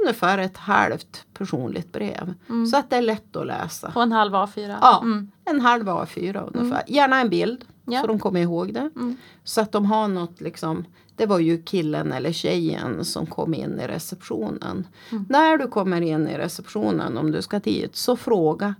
ungefär 0.02 0.38
ett 0.38 0.58
halvt 0.58 1.26
personligt 1.34 1.92
brev. 1.92 2.34
Mm. 2.50 2.66
Så 2.68 2.78
att 2.78 2.90
det 2.90 2.96
är 2.96 3.02
lätt 3.02 3.36
att 3.36 3.48
läsa. 3.48 3.92
På 3.92 4.00
en 4.02 4.12
halv 4.12 4.34
A4. 4.34 4.78
Ja. 4.82 5.02
Mm. 5.04 5.32
En 5.46 5.62
halv 5.62 5.90
A4 5.90 6.50
ungefär. 6.54 6.84
Gärna 6.88 7.22
en 7.22 7.30
bild 7.30 7.66
Ja. 7.86 8.02
så 8.02 8.08
de 8.08 8.20
kommer 8.20 8.40
ihåg 8.42 8.74
det. 8.74 8.90
Mm. 8.96 9.18
Så 9.44 9.62
att 9.62 9.72
de 9.72 9.86
har 9.86 10.08
något 10.08 10.42
liksom. 10.42 10.86
Det 11.16 11.26
var 11.26 11.40
ju 11.40 11.64
killen 11.64 12.12
eller 12.14 12.32
tjejen 12.32 13.06
som 13.06 13.26
kom 13.26 13.54
in 13.54 13.80
i 13.80 13.88
receptionen. 13.88 14.88
Mm. 15.12 15.26
När 15.30 15.58
du 15.58 15.68
kommer 15.68 16.02
in 16.02 16.28
i 16.28 16.38
receptionen 16.38 17.18
om 17.18 17.32
du 17.32 17.42
ska 17.42 17.60
dit 17.60 17.96
så 17.96 18.16
fråga. 18.16 18.76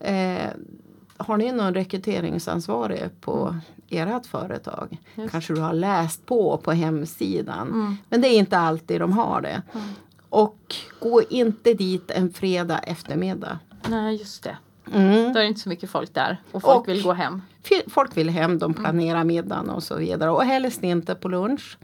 Eh, 0.00 0.50
har 1.16 1.36
ni 1.36 1.52
någon 1.52 1.74
rekryteringsansvarig 1.74 3.08
på 3.20 3.56
ert 3.90 4.26
företag? 4.26 4.86
Mm. 4.92 4.98
Just. 5.14 5.32
Kanske 5.32 5.54
du 5.54 5.60
har 5.60 5.72
läst 5.72 6.26
på 6.26 6.56
på 6.56 6.72
hemsidan. 6.72 7.68
Mm. 7.68 7.96
Men 8.08 8.20
det 8.20 8.28
är 8.28 8.38
inte 8.38 8.58
alltid 8.58 9.00
de 9.00 9.12
har 9.12 9.40
det. 9.40 9.62
Mm. 9.74 9.86
Och 10.28 10.74
gå 11.00 11.22
inte 11.30 11.74
dit 11.74 12.10
en 12.10 12.32
fredag 12.32 12.78
eftermiddag. 12.78 13.58
Nej, 13.88 14.16
just 14.16 14.42
det. 14.42 14.56
Mm. 14.94 15.32
Då 15.32 15.38
är 15.38 15.42
det 15.42 15.48
inte 15.48 15.60
så 15.60 15.68
mycket 15.68 15.90
folk 15.90 16.14
där. 16.14 16.42
Och 16.52 16.62
folk 16.62 16.80
Och- 16.80 16.88
vill 16.88 17.02
gå 17.02 17.12
hem. 17.12 17.42
Folk 17.88 18.16
vill 18.16 18.28
hem, 18.30 18.58
de 18.58 18.74
planerar 18.74 19.24
middagen 19.24 19.70
och 19.70 19.82
så 19.82 19.96
vidare. 19.96 20.30
Och 20.30 20.44
helst 20.44 20.82
inte 20.82 21.14
på 21.14 21.28
lunch. 21.28 21.78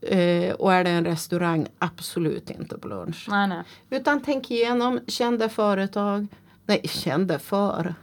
Eh, 0.00 0.52
och 0.54 0.72
är 0.72 0.84
det 0.84 0.90
en 0.90 1.04
restaurang, 1.04 1.66
absolut 1.78 2.50
inte 2.50 2.78
på 2.78 2.88
lunch. 2.88 3.26
nej, 3.30 3.48
nej. 3.48 3.62
Utan 3.90 4.20
tänk 4.20 4.50
igenom, 4.50 5.00
kände 5.06 5.48
företag. 5.48 6.26
Nej, 6.66 6.80
kände 6.88 7.38
för. 7.38 7.94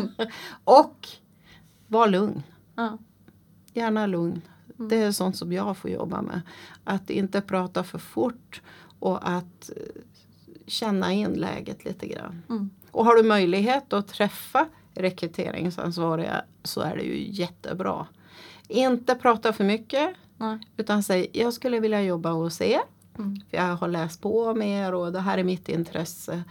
och 0.64 1.08
var 1.86 2.08
lugn. 2.08 2.42
Ja. 2.74 2.98
Gärna 3.72 4.06
lugn. 4.06 4.42
Det 4.76 4.96
är 4.96 5.12
sånt 5.12 5.36
som 5.36 5.52
jag 5.52 5.76
får 5.76 5.90
jobba 5.90 6.22
med. 6.22 6.40
Att 6.84 7.10
inte 7.10 7.40
prata 7.40 7.84
för 7.84 7.98
fort 7.98 8.62
och 8.98 9.28
att 9.28 9.70
eh, 9.76 10.02
känna 10.66 11.12
in 11.12 11.32
läget 11.32 11.84
lite 11.84 12.06
grann. 12.06 12.42
Mm. 12.48 12.70
Och 12.90 13.04
har 13.04 13.16
du 13.16 13.22
möjlighet 13.22 13.92
att 13.92 14.08
träffa 14.08 14.68
rekryteringsansvariga 14.94 16.44
så 16.62 16.80
är 16.80 16.96
det 16.96 17.02
ju 17.02 17.30
jättebra. 17.30 18.06
Inte 18.68 19.14
prata 19.14 19.52
för 19.52 19.64
mycket 19.64 20.14
Nej. 20.36 20.58
utan 20.76 21.02
säg 21.02 21.30
jag 21.32 21.52
skulle 21.52 21.80
vilja 21.80 22.02
jobba 22.02 22.30
hos 22.30 22.60
er. 22.60 22.80
Mm. 23.18 23.40
För 23.50 23.56
jag 23.56 23.76
har 23.76 23.88
läst 23.88 24.20
på 24.20 24.44
om 24.44 24.62
er 24.62 24.94
och 24.94 25.12
det 25.12 25.20
här 25.20 25.38
är 25.38 25.44
mitt 25.44 25.68
intresse. 25.68 26.42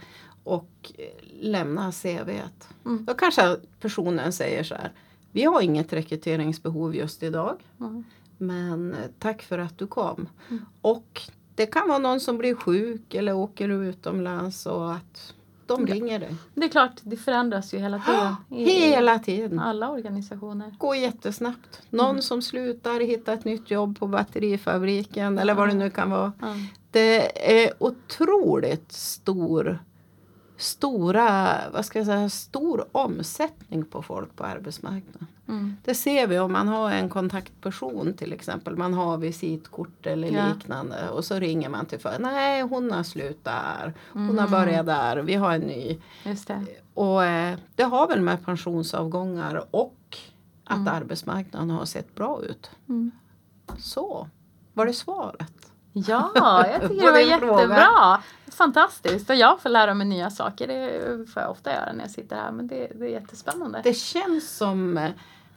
Och 0.44 0.92
eh, 0.98 1.04
lämna 1.40 1.92
CVt. 1.92 2.68
Mm. 2.84 3.04
Då 3.04 3.14
kanske 3.14 3.56
personen 3.80 4.32
säger 4.32 4.64
så 4.64 4.74
här. 4.74 4.92
Vi 5.34 5.44
har 5.44 5.60
inget 5.60 5.92
rekryteringsbehov 5.92 6.94
just 6.96 7.22
idag. 7.22 7.56
Mm. 7.80 8.04
Men 8.38 8.92
eh, 8.94 8.98
tack 9.18 9.42
för 9.42 9.58
att 9.58 9.78
du 9.78 9.86
kom. 9.86 10.28
Mm. 10.50 10.64
Och 10.80 11.20
det 11.54 11.66
kan 11.66 11.88
vara 11.88 11.98
någon 11.98 12.20
som 12.20 12.38
blir 12.38 12.54
sjuk 12.54 13.14
eller 13.14 13.34
åker 13.34 13.68
utomlands 13.68 14.66
och 14.66 14.92
att 14.94 15.34
de 15.66 15.86
Ja. 15.88 15.94
ringer 15.94 16.18
dig. 16.18 16.34
Det 16.54 16.64
är 16.64 16.68
klart, 16.68 16.92
det 17.02 17.16
förändras 17.16 17.74
ju 17.74 17.78
hela 17.78 17.98
tiden. 17.98 18.34
I 18.62 18.64
Hela 18.64 19.18
tiden. 19.18 19.58
alla 19.58 19.90
organisationer. 19.90 20.74
Går 20.78 20.96
jättesnabbt. 20.96 21.82
Någon 21.90 22.10
Mm. 22.10 22.22
som 22.22 22.42
slutar 22.42 23.00
hitta 23.00 23.32
ett 23.32 23.44
nytt 23.44 23.70
jobb 23.70 23.98
på 23.98 24.06
batterifabriken 24.06 25.38
eller 25.38 25.54
vad 25.54 25.68
det 25.68 25.74
nu 25.74 25.90
kan 25.90 26.10
vara. 26.10 26.32
Det 26.90 27.50
är 27.62 27.72
otroligt 27.78 28.92
stor 28.92 29.78
stora, 30.56 31.56
vad 31.72 31.84
ska 31.84 31.98
jag 31.98 32.06
säga, 32.06 32.28
stor 32.28 32.84
omsättning 32.92 33.84
på 33.84 34.02
folk 34.02 34.36
på 34.36 34.44
arbetsmarknaden. 34.44 35.26
Mm. 35.48 35.76
Det 35.84 35.94
ser 35.94 36.26
vi 36.26 36.38
om 36.38 36.52
man 36.52 36.68
har 36.68 36.90
en 36.90 37.08
kontaktperson 37.08 38.14
till 38.14 38.32
exempel. 38.32 38.76
Man 38.76 38.94
har 38.94 39.16
visitkort 39.18 40.06
eller 40.06 40.28
Ja. 40.30 40.48
liknande 40.54 41.08
och 41.08 41.24
så 41.24 41.34
ringer 41.38 41.68
man 41.68 41.86
till 41.86 41.98
för 42.00 42.18
Nej, 42.20 42.62
hon 42.62 42.92
har 42.92 43.02
slutat 43.02 43.52
här. 43.54 43.94
Hon 44.12 44.38
har 44.38 44.46
Mhm. 44.46 44.50
börjat 44.50 44.86
där. 44.86 45.16
Vi 45.16 45.34
har 45.34 45.52
en 45.54 45.60
ny. 45.60 45.98
Det. 46.46 46.64
Och 46.94 47.24
eh, 47.24 47.58
det 47.74 47.82
har 47.82 48.08
väl 48.08 48.20
med 48.20 48.44
pensionsavgångar 48.44 49.64
och 49.70 50.16
att 50.64 50.76
Mm. 50.76 50.94
arbetsmarknaden 50.94 51.70
har 51.70 51.84
sett 51.84 52.14
bra 52.14 52.42
ut. 52.42 52.70
Mm. 52.88 53.10
Så, 53.78 54.28
var 54.72 54.86
det 54.86 54.92
svaret? 54.92 55.72
Ja, 55.96 56.66
jag 56.72 56.82
tycker 56.90 57.06
det 57.06 57.12
var 57.12 57.18
jättebra. 57.18 58.22
Fantastiskt. 58.52 59.30
Och 59.30 59.36
jag 59.36 59.60
får 59.60 59.70
lära 59.70 59.94
mig 59.94 60.06
nya 60.06 60.30
saker. 60.30 60.66
Det 60.66 61.30
får 61.30 61.42
jag 61.42 61.50
ofta 61.50 61.72
göra 61.72 61.92
när 61.92 62.00
jag 62.04 62.10
sitter 62.10 62.36
här. 62.36 62.52
Men 62.52 62.66
det, 62.66 62.92
det 62.94 63.04
är 63.04 63.10
jättespännande. 63.10 63.80
Det 63.84 63.94
känns 63.94 64.56
som 64.56 64.98
eh, 64.98 65.10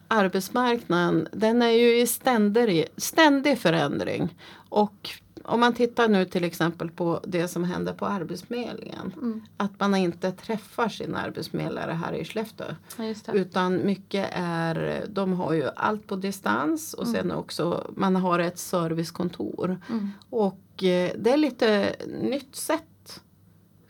arbetsmarknaden, 0.08 1.28
den 1.32 1.62
är 1.62 1.69
ju 1.69 2.00
i 2.02 2.08
ständig, 2.08 2.88
ständig 2.97 3.60
förändring. 3.60 4.36
Och 4.69 5.10
om 5.48 5.60
man 5.60 5.74
tittar 5.74 6.08
nu 6.08 6.26
till 6.26 6.44
exempel 6.44 6.92
på 6.92 7.22
det 7.28 7.48
som 7.48 7.64
händer 7.64 7.94
på 7.94 8.06
Arbetsförmedlingen. 8.06 9.14
Mm. 9.18 9.42
Att 9.58 9.80
man 9.80 9.96
inte 9.96 10.32
träffar 10.32 10.90
sin 10.90 11.16
arbetsförmedlare 11.16 11.92
här 11.92 12.14
i 12.14 12.26
Skellefteå. 12.26 12.68
Ja. 12.98 13.34
Utan 13.34 13.86
mycket 13.86 14.30
är, 14.34 15.06
de 15.10 15.34
har 15.34 15.54
ju 15.54 15.70
allt 15.76 16.08
på 16.08 16.16
distans 16.16 16.94
och 16.94 17.08
sen 17.08 17.32
också 17.32 17.92
man 17.96 18.16
har 18.16 18.40
ett 18.40 18.60
servicekontor. 18.60 19.78
Mm. 19.90 20.10
Och 20.30 20.84
eh, 20.84 21.12
det 21.18 21.32
är 21.32 21.38
lite 21.38 21.96
nytt 22.22 22.56
sätt 22.56 23.22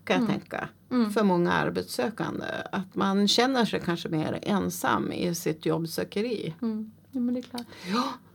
kan 0.04 0.14
jag 0.16 0.24
Mm. 0.30 0.40
tänka 0.40 0.70
Mm. 0.92 1.12
för 1.12 1.24
många 1.24 1.52
arbetssökande. 1.52 2.46
Att 2.72 2.96
man 2.96 3.28
känner 3.28 3.66
sig 3.66 3.82
kanske 3.86 4.10
mer 4.10 4.40
ensam 4.42 5.12
i 5.12 5.36
sitt 5.36 5.66
jobbsökeri. 5.66 6.56
Mm. 6.62 6.92
Ja, 7.18 7.22
men 7.22 7.34
det 7.34 7.40
är 7.40 7.42
klart. 7.50 7.66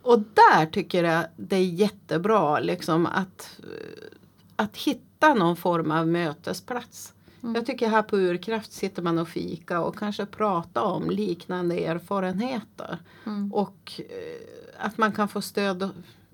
Och 0.02 0.18
där 0.18 0.66
tycker 0.66 1.04
jag 1.04 1.24
det 1.36 1.56
är 1.56 1.64
jättebra 1.64 2.58
liksom 2.60 3.06
att, 3.06 3.60
eh, 3.62 4.08
att 4.56 4.76
hitta 4.76 5.34
någon 5.34 5.56
form 5.56 5.90
av 5.90 6.08
mötesplats. 6.08 7.12
Mm. 7.42 7.54
Jag 7.54 7.66
tycker 7.66 7.88
här 7.88 8.02
på 8.02 8.16
Urkraft 8.16 8.72
sitter 8.72 9.02
man 9.02 9.18
och 9.18 9.28
fika 9.28 9.80
och 9.80 9.98
kanske 9.98 10.26
prata 10.26 10.82
om 10.82 11.10
liknande 11.10 11.78
erfarenheter. 11.84 12.98
Mm. 13.26 13.52
Och 13.54 13.92
eh, 13.98 14.84
att 14.86 14.98
man 14.98 15.12
kan 15.12 15.28
få 15.28 15.42
stöd 15.42 15.90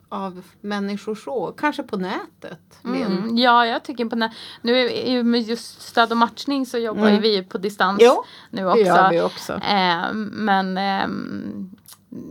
av 0.08 0.42
människor 0.60 1.14
så, 1.14 1.54
kanske 1.58 1.82
på 1.82 1.96
nätet. 1.96 2.80
Mm. 2.84 3.36
Ja, 3.36 3.66
jag 3.66 3.82
tycker 3.84 4.04
på 4.06 4.16
nä- 4.16 4.34
Nu 4.62 4.88
är 4.90 5.10
ju 5.10 5.22
med 5.22 5.42
just 5.42 5.82
stöd 5.82 6.10
och 6.10 6.16
matchning 6.16 6.66
så 6.66 6.78
jobbar 6.78 7.08
Mm. 7.08 7.22
vi 7.22 7.42
på 7.42 7.58
distans 7.58 7.98
Jo, 8.02 8.24
nu 8.50 8.62
det 8.62 8.66
också. 8.68 8.80
gör 8.84 9.10
vi 9.10 9.20
också. 9.20 9.52
Eh, 9.52 10.12
men 10.14 10.78
ehm, 10.78 11.70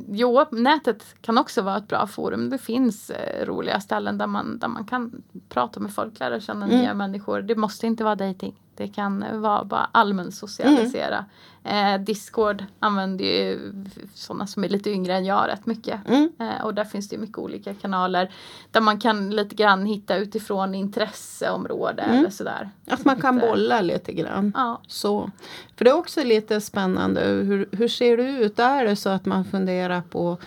jo, 0.10 0.46
nätet 0.52 1.04
kan 1.22 1.38
också 1.38 1.62
vara 1.62 1.78
ett 1.78 1.88
bra 1.88 2.08
forum. 2.08 2.50
Det 2.50 2.58
finns 2.58 3.10
eh, 3.10 3.46
roliga 3.46 3.80
ställen 3.80 4.18
där 4.18 4.28
man, 4.28 4.60
där 4.60 4.68
man 4.68 4.86
kan 4.86 5.24
prata 5.50 5.80
med 5.80 5.94
folk, 5.94 6.20
lära 6.20 6.40
känna 6.40 6.66
Mm. 6.66 6.78
nya 6.80 6.94
människor. 6.94 7.42
Det 7.42 7.56
måste 7.56 7.88
inte 7.88 8.04
vara 8.04 8.16
dating. 8.16 8.56
Det 8.78 8.88
kan 8.88 9.42
vara 9.42 9.64
bara 9.64 9.90
allmän 9.92 10.32
socialisera. 10.32 11.26
Eh, 11.64 11.98
Discord 12.02 12.66
använder 12.80 13.26
ju 13.26 13.74
sådana 14.14 14.48
som 14.48 14.64
är 14.64 14.70
lite 14.70 14.90
yngre 14.90 15.14
än 15.16 15.26
jag 15.26 15.48
rätt 15.48 15.66
mycket. 15.66 16.00
Mm. 16.08 16.32
Eh, 16.40 16.64
och 16.66 16.74
där 16.74 16.84
finns 16.84 17.10
det 17.10 17.18
mycket 17.18 17.38
olika 17.38 17.74
kanaler 17.74 18.32
där 18.72 18.82
man 18.82 19.00
kan 19.00 19.30
lite 19.30 19.56
grann 19.56 19.86
hitta 19.86 20.16
utifrån 20.16 20.76
intresseområde 20.76 22.02
Mm. 22.02 22.18
eller 22.20 22.30
sådär. 22.30 22.70
Att 22.88 23.06
man 23.06 23.22
kan 23.22 23.40
bolla 23.40 23.82
lite 23.82 24.14
grann. 24.14 24.52
Ja. 24.56 24.82
Så. 24.88 25.32
För 25.76 25.86
det 25.86 25.92
är 25.92 25.96
också 25.98 26.24
lite 26.24 26.62
spännande. 26.62 27.22
Hur, 27.22 27.70
hur 27.72 27.88
ser 27.88 28.18
det 28.18 28.24
ut? 28.30 28.60
Är 28.60 28.86
det 28.86 28.96
så 28.96 29.10
att 29.10 29.26
man 29.26 29.46
funderar 29.46 30.02
på 30.02 30.38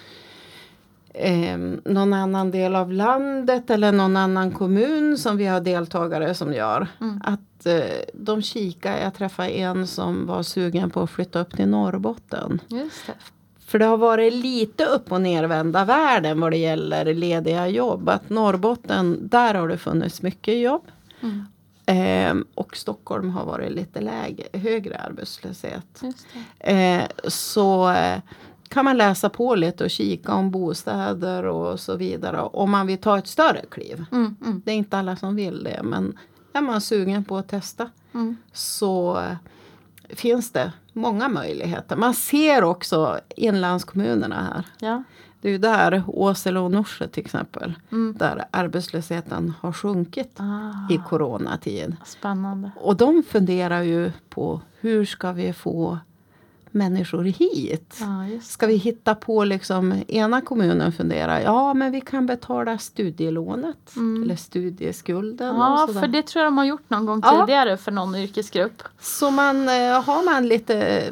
eh, 1.14 1.56
någon 1.84 2.12
annan 2.12 2.50
del 2.50 2.76
av 2.76 2.92
landet 2.92 3.70
eller 3.70 3.92
någon 3.92 4.16
annan 4.16 4.50
kommun 4.50 5.18
som 5.18 5.36
vi 5.36 5.46
har 5.46 5.60
deltagare 5.60 6.34
som 6.34 6.52
gör? 6.52 6.86
Mm. 7.00 7.20
Att 7.24 7.40
eh, 7.66 7.82
de 8.14 8.42
kikar. 8.42 8.98
Jag 8.98 9.14
träffade 9.14 9.48
en 9.48 9.86
som 9.86 10.26
var 10.26 10.42
sugen 10.42 10.90
på 10.90 11.00
att 11.00 11.10
flytta 11.10 11.40
upp 11.40 11.56
till 11.56 11.68
Norrbotten. 11.68 12.60
Just 12.68 13.06
det. 13.06 13.14
För 13.66 13.78
det 13.78 13.84
har 13.84 13.96
varit 13.96 14.32
lite 14.32 14.84
upp 14.84 15.12
och 15.12 15.20
nervända 15.20 15.84
världen 15.84 16.40
vad 16.40 16.52
det 16.52 16.56
gäller 16.58 17.14
lediga 17.14 17.68
jobb. 17.68 18.08
Att 18.08 18.30
Norrbotten, 18.30 19.28
där 19.28 19.54
har 19.54 19.68
det 19.68 19.78
funnits 19.78 20.22
mycket 20.22 20.60
jobb. 20.60 20.82
Mm. 21.20 21.44
Ehm, 21.86 22.46
och 22.54 22.76
Stockholm 22.76 23.30
har 23.30 23.44
varit 23.44 23.72
lite 23.72 24.00
lägre, 24.00 24.46
högre 24.52 24.98
arbetslöshet. 24.98 26.02
Det. 26.60 26.70
Eh, 26.72 27.02
så 27.28 27.90
eh, 27.90 28.18
kan 28.68 28.84
man 28.84 28.96
läsa 28.96 29.28
på 29.28 29.54
lite 29.54 29.84
och 29.84 29.90
kika 29.90 30.34
om 30.34 30.50
bostäder 30.50 31.44
och 31.44 31.80
så 31.80 31.96
vidare. 31.96 32.40
Om 32.40 32.70
man 32.70 32.86
vill 32.86 32.98
ta 32.98 33.18
ett 33.18 33.26
större 33.26 33.64
kliv. 33.70 34.04
Mm, 34.12 34.36
mm, 34.44 34.62
Det 34.64 34.70
är 34.70 34.76
inte 34.76 34.98
alla 34.98 35.16
som 35.16 35.36
vill 35.36 35.64
det 35.64 35.80
men 35.82 36.18
är 36.52 36.60
man 36.60 36.80
sugen 36.80 37.24
på 37.24 37.36
att 37.36 37.48
testa 37.48 37.90
mm. 38.14 38.36
så 38.52 39.18
eh, 39.20 39.36
finns 40.16 40.52
det 40.52 40.72
många 40.92 41.28
möjligheter. 41.28 41.96
Man 41.96 42.14
ser 42.14 42.64
också 42.64 43.20
inlandskommunerna 43.36 44.42
här. 44.54 44.64
Ja. 44.88 45.02
Det 45.40 45.48
är 45.48 45.52
ju 45.52 45.58
där, 45.58 46.02
Åsele 46.06 46.58
och 46.60 46.70
Norsjö 46.70 47.08
till 47.08 47.24
exempel, 47.24 47.74
Mm. 47.92 48.14
där 48.18 48.44
arbetslösheten 48.50 49.52
har 49.60 49.72
sjunkit 49.72 50.34
Ah, 50.40 50.92
i 50.94 50.98
coronatid. 51.08 51.96
spännande. 52.04 52.70
Och 52.76 52.96
de 52.96 53.22
funderar 53.28 53.82
ju 53.82 54.12
på 54.28 54.60
hur 54.80 55.04
ska 55.04 55.32
vi 55.32 55.52
få 55.52 55.98
människor 56.72 57.24
hit? 57.24 57.96
Ja, 58.00 58.40
Ska 58.42 58.66
vi 58.66 58.76
hitta 58.76 59.14
på 59.14 59.44
liksom, 59.44 59.94
ena 60.08 60.40
kommunen 60.40 60.92
funderar, 60.92 61.40
ja 61.40 61.74
men 61.74 61.92
vi 61.92 62.00
kan 62.00 62.26
betala 62.26 62.78
studielånet 62.78 63.96
Mm. 63.96 64.22
eller 64.22 64.36
studieskulden. 64.36 65.56
Ja, 65.56 65.88
för 66.00 66.06
det 66.08 66.22
tror 66.22 66.42
jag 66.44 66.52
de 66.52 66.58
har 66.58 66.64
gjort 66.64 66.90
någon 66.90 67.06
gång 67.06 67.20
Ja. 67.24 67.46
tidigare 67.46 67.76
för 67.76 67.92
någon 67.92 68.14
yrkesgrupp. 68.16 68.82
Så 69.00 69.30
man, 69.30 69.68
eh, 69.68 70.02
har 70.02 70.24
man 70.24 70.48
lite 70.48 71.02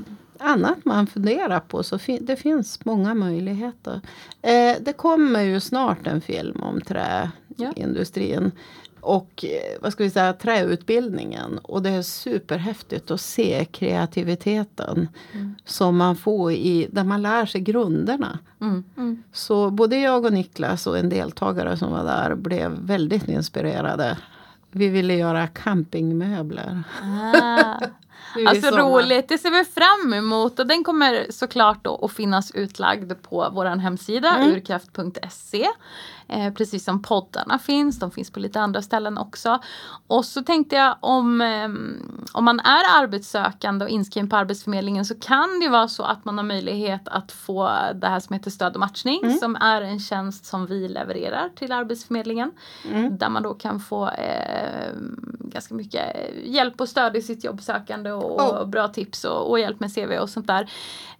annat 0.40 0.85
man 0.85 1.07
funderar 1.07 1.61
på 1.61 1.83
så 1.83 1.99
fin- 1.99 2.25
det 2.27 2.37
finns 2.37 2.85
många 2.85 3.14
möjligheter. 3.14 4.01
Eh, 4.42 4.77
det 4.81 4.92
kommer 4.92 5.42
ju 5.42 5.61
snart 5.61 6.07
en 6.07 6.21
film 6.21 6.61
om 6.62 6.81
träindustrin. 6.81 8.51
Och 9.01 9.45
eh, 9.45 9.81
vad 9.83 9.93
ska 9.93 10.05
vi 10.05 10.11
säga, 10.11 10.33
träutbildningen. 10.33 11.59
Och 11.59 11.83
det 11.83 11.91
är 11.91 12.03
superhäftigt 12.03 13.11
att 13.11 13.21
se 13.21 13.65
kreativiteten 13.65 15.09
Mm. 15.33 15.55
som 15.65 15.97
man 15.97 16.17
får 16.17 16.53
i, 16.53 16.89
där 16.91 17.05
man 17.05 17.23
lär 17.23 17.47
sig 17.47 17.61
grunderna. 17.61 18.39
Mm. 18.61 18.85
Mm. 18.97 19.23
Så 19.33 19.71
både 19.71 19.97
jag 19.97 20.25
och 20.25 20.33
Niklas 20.33 20.87
och 20.87 20.99
en 20.99 21.09
deltagare 21.09 21.77
som 21.77 21.93
var 21.93 22.05
där 22.05 22.35
blev 22.35 22.71
väldigt 22.71 23.29
inspirerade. 23.29 24.19
Vi 24.71 24.89
ville 24.89 25.15
göra 25.15 25.47
campingmöbler. 25.47 26.83
Ah. 27.03 27.87
Alltså 28.47 28.71
roligt, 28.77 29.29
det 29.29 29.39
ser 29.39 29.51
vi 29.51 29.65
fram 29.65 30.15
emot 30.15 30.59
och 30.59 30.67
den 30.67 30.85
kommer 30.85 31.27
såklart 31.31 31.85
då 31.85 32.01
att 32.05 32.13
finnas 32.13 32.51
utlagd 32.51 33.13
på 33.23 33.49
vår 33.53 33.65
hemsida 33.67 34.29
Mm. 34.37 34.49
urkraft.se. 34.55 35.67
Eh, 36.31 36.53
precis 36.55 36.85
som 36.85 37.03
poddarna 37.03 37.59
finns, 37.59 37.99
de 37.99 38.11
finns 38.11 38.31
på 38.31 38.41
lite 38.41 38.61
andra 38.61 38.83
ställen 38.83 39.19
också. 39.19 39.59
Och 40.07 40.25
så 40.25 40.43
tänkte 40.43 40.77
jag 40.77 40.97
om, 41.01 41.41
ehm, 41.41 41.97
om 42.33 42.45
man 42.45 42.61
är 42.61 43.03
arbetssökande 43.03 43.85
och 43.85 43.91
inskriven 43.91 44.29
på 44.29 44.37
Arbetsförmedlingen 44.37 45.05
så 45.05 45.15
kan 45.15 45.61
det 45.61 45.69
vara 45.69 45.89
så 45.89 46.03
att 46.03 46.25
man 46.25 46.39
har 46.39 46.45
möjlighet 46.45 47.09
att 47.09 47.33
få 47.33 47.71
det 47.95 48.07
här 48.07 48.21
som 48.21 48.35
heter 48.35 48.51
stöd 48.51 48.75
och 48.75 48.81
matchning 48.81 49.21
Mm. 49.25 49.37
som 49.39 49.57
är 49.57 49.83
en 49.83 50.01
tjänst 50.01 50.45
som 50.47 50.67
vi 50.67 50.89
levererar 50.89 51.49
till 51.49 51.73
Arbetsförmedlingen. 51.73 52.51
Mm. 52.91 53.19
Där 53.19 53.29
man 53.29 53.43
då 53.43 53.55
kan 53.55 53.81
få 53.81 54.09
eh, 54.09 54.93
ganska 55.41 55.75
mycket 55.75 56.05
hjälp 56.45 56.81
och 56.81 56.89
stöd 56.89 57.17
i 57.17 57.23
sitt 57.23 57.45
jobbsökande 57.45 58.08
och, 58.12 58.40
Oh. 58.40 58.57
och 58.59 58.68
bra 58.68 58.88
tips 58.88 59.25
och, 59.25 59.51
och 59.51 59.61
hjälp 59.61 59.81
med 59.81 59.94
CV 59.94 60.12
och 60.18 60.31
sånt 60.31 60.47
där. 60.47 60.71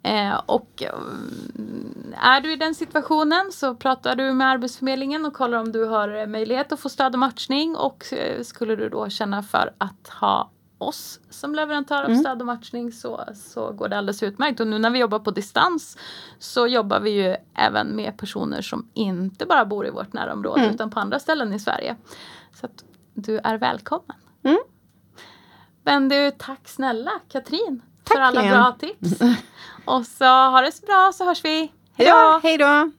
Eh, 0.03 0.41
och 0.47 0.83
mm, 0.83 2.15
är 2.23 2.41
du 2.41 2.53
i 2.53 2.57
den 2.57 2.75
situationen 2.75 3.53
så 3.53 3.75
pratar 3.75 4.17
du 4.17 4.33
med 4.33 4.47
Arbetsförmedlingen 4.51 5.25
och 5.27 5.33
kollar 5.35 5.59
om 5.59 5.73
du 5.73 5.85
har 5.85 6.17
eh, 6.17 6.27
möjlighet 6.27 6.73
att 6.73 6.81
få 6.81 6.89
stöd 6.89 7.13
och 7.13 7.19
matchning 7.19 7.77
och 7.77 8.13
eh, 8.13 8.43
skulle 8.43 8.77
du 8.77 8.89
då 8.89 9.09
känna 9.09 9.43
för 9.43 9.75
att 9.79 10.09
ha 10.21 10.51
oss 10.79 11.21
som 11.31 11.55
leverantör 11.55 12.03
av 12.03 12.09
Mm. 12.11 12.19
stöd 12.21 12.41
och 12.41 12.47
matchning 12.47 12.93
så, 12.93 13.25
så 13.35 13.73
går 13.73 13.89
det 13.89 13.99
alldeles 13.99 14.23
utmärkt. 14.23 14.61
Och 14.61 14.67
nu 14.67 14.79
när 14.79 14.91
vi 14.91 14.99
jobbar 14.99 15.19
på 15.19 15.31
distans 15.31 15.99
så 16.39 16.67
jobbar 16.67 17.01
vi 17.01 17.11
ju 17.11 17.37
även 17.55 17.97
med 17.97 18.19
personer 18.19 18.63
som 18.63 18.91
inte 18.95 19.47
bara 19.47 19.65
bor 19.65 19.87
i 19.87 19.91
vårt 19.91 20.13
närområde 20.13 20.61
Mm. 20.61 20.75
utan 20.75 20.91
på 20.91 21.01
andra 21.01 21.19
ställen 21.19 21.53
i 21.53 21.59
Sverige. 21.59 21.97
Så 22.61 22.67
att 22.67 22.85
du 23.15 23.39
är 23.39 23.59
välkommen. 23.59 24.17
Mm. 24.43 24.59
Men 25.89 26.09
du, 26.09 26.31
tack 26.31 26.69
snälla 26.69 27.11
Katrin 27.29 27.83
Tack, 28.05 28.17
för 28.17 28.23
alla 28.23 28.43
Lena. 28.43 28.57
bra 28.57 28.89
tips. 28.89 29.21
Och 29.85 30.07
så 30.07 30.25
ha 30.25 30.61
det 30.61 30.73
så 30.73 30.87
bra 30.87 31.13
så 31.15 31.25
hörs 31.25 31.45
vi. 31.45 31.73
Ja, 31.97 32.41
hej 32.43 32.59
då! 32.59 32.91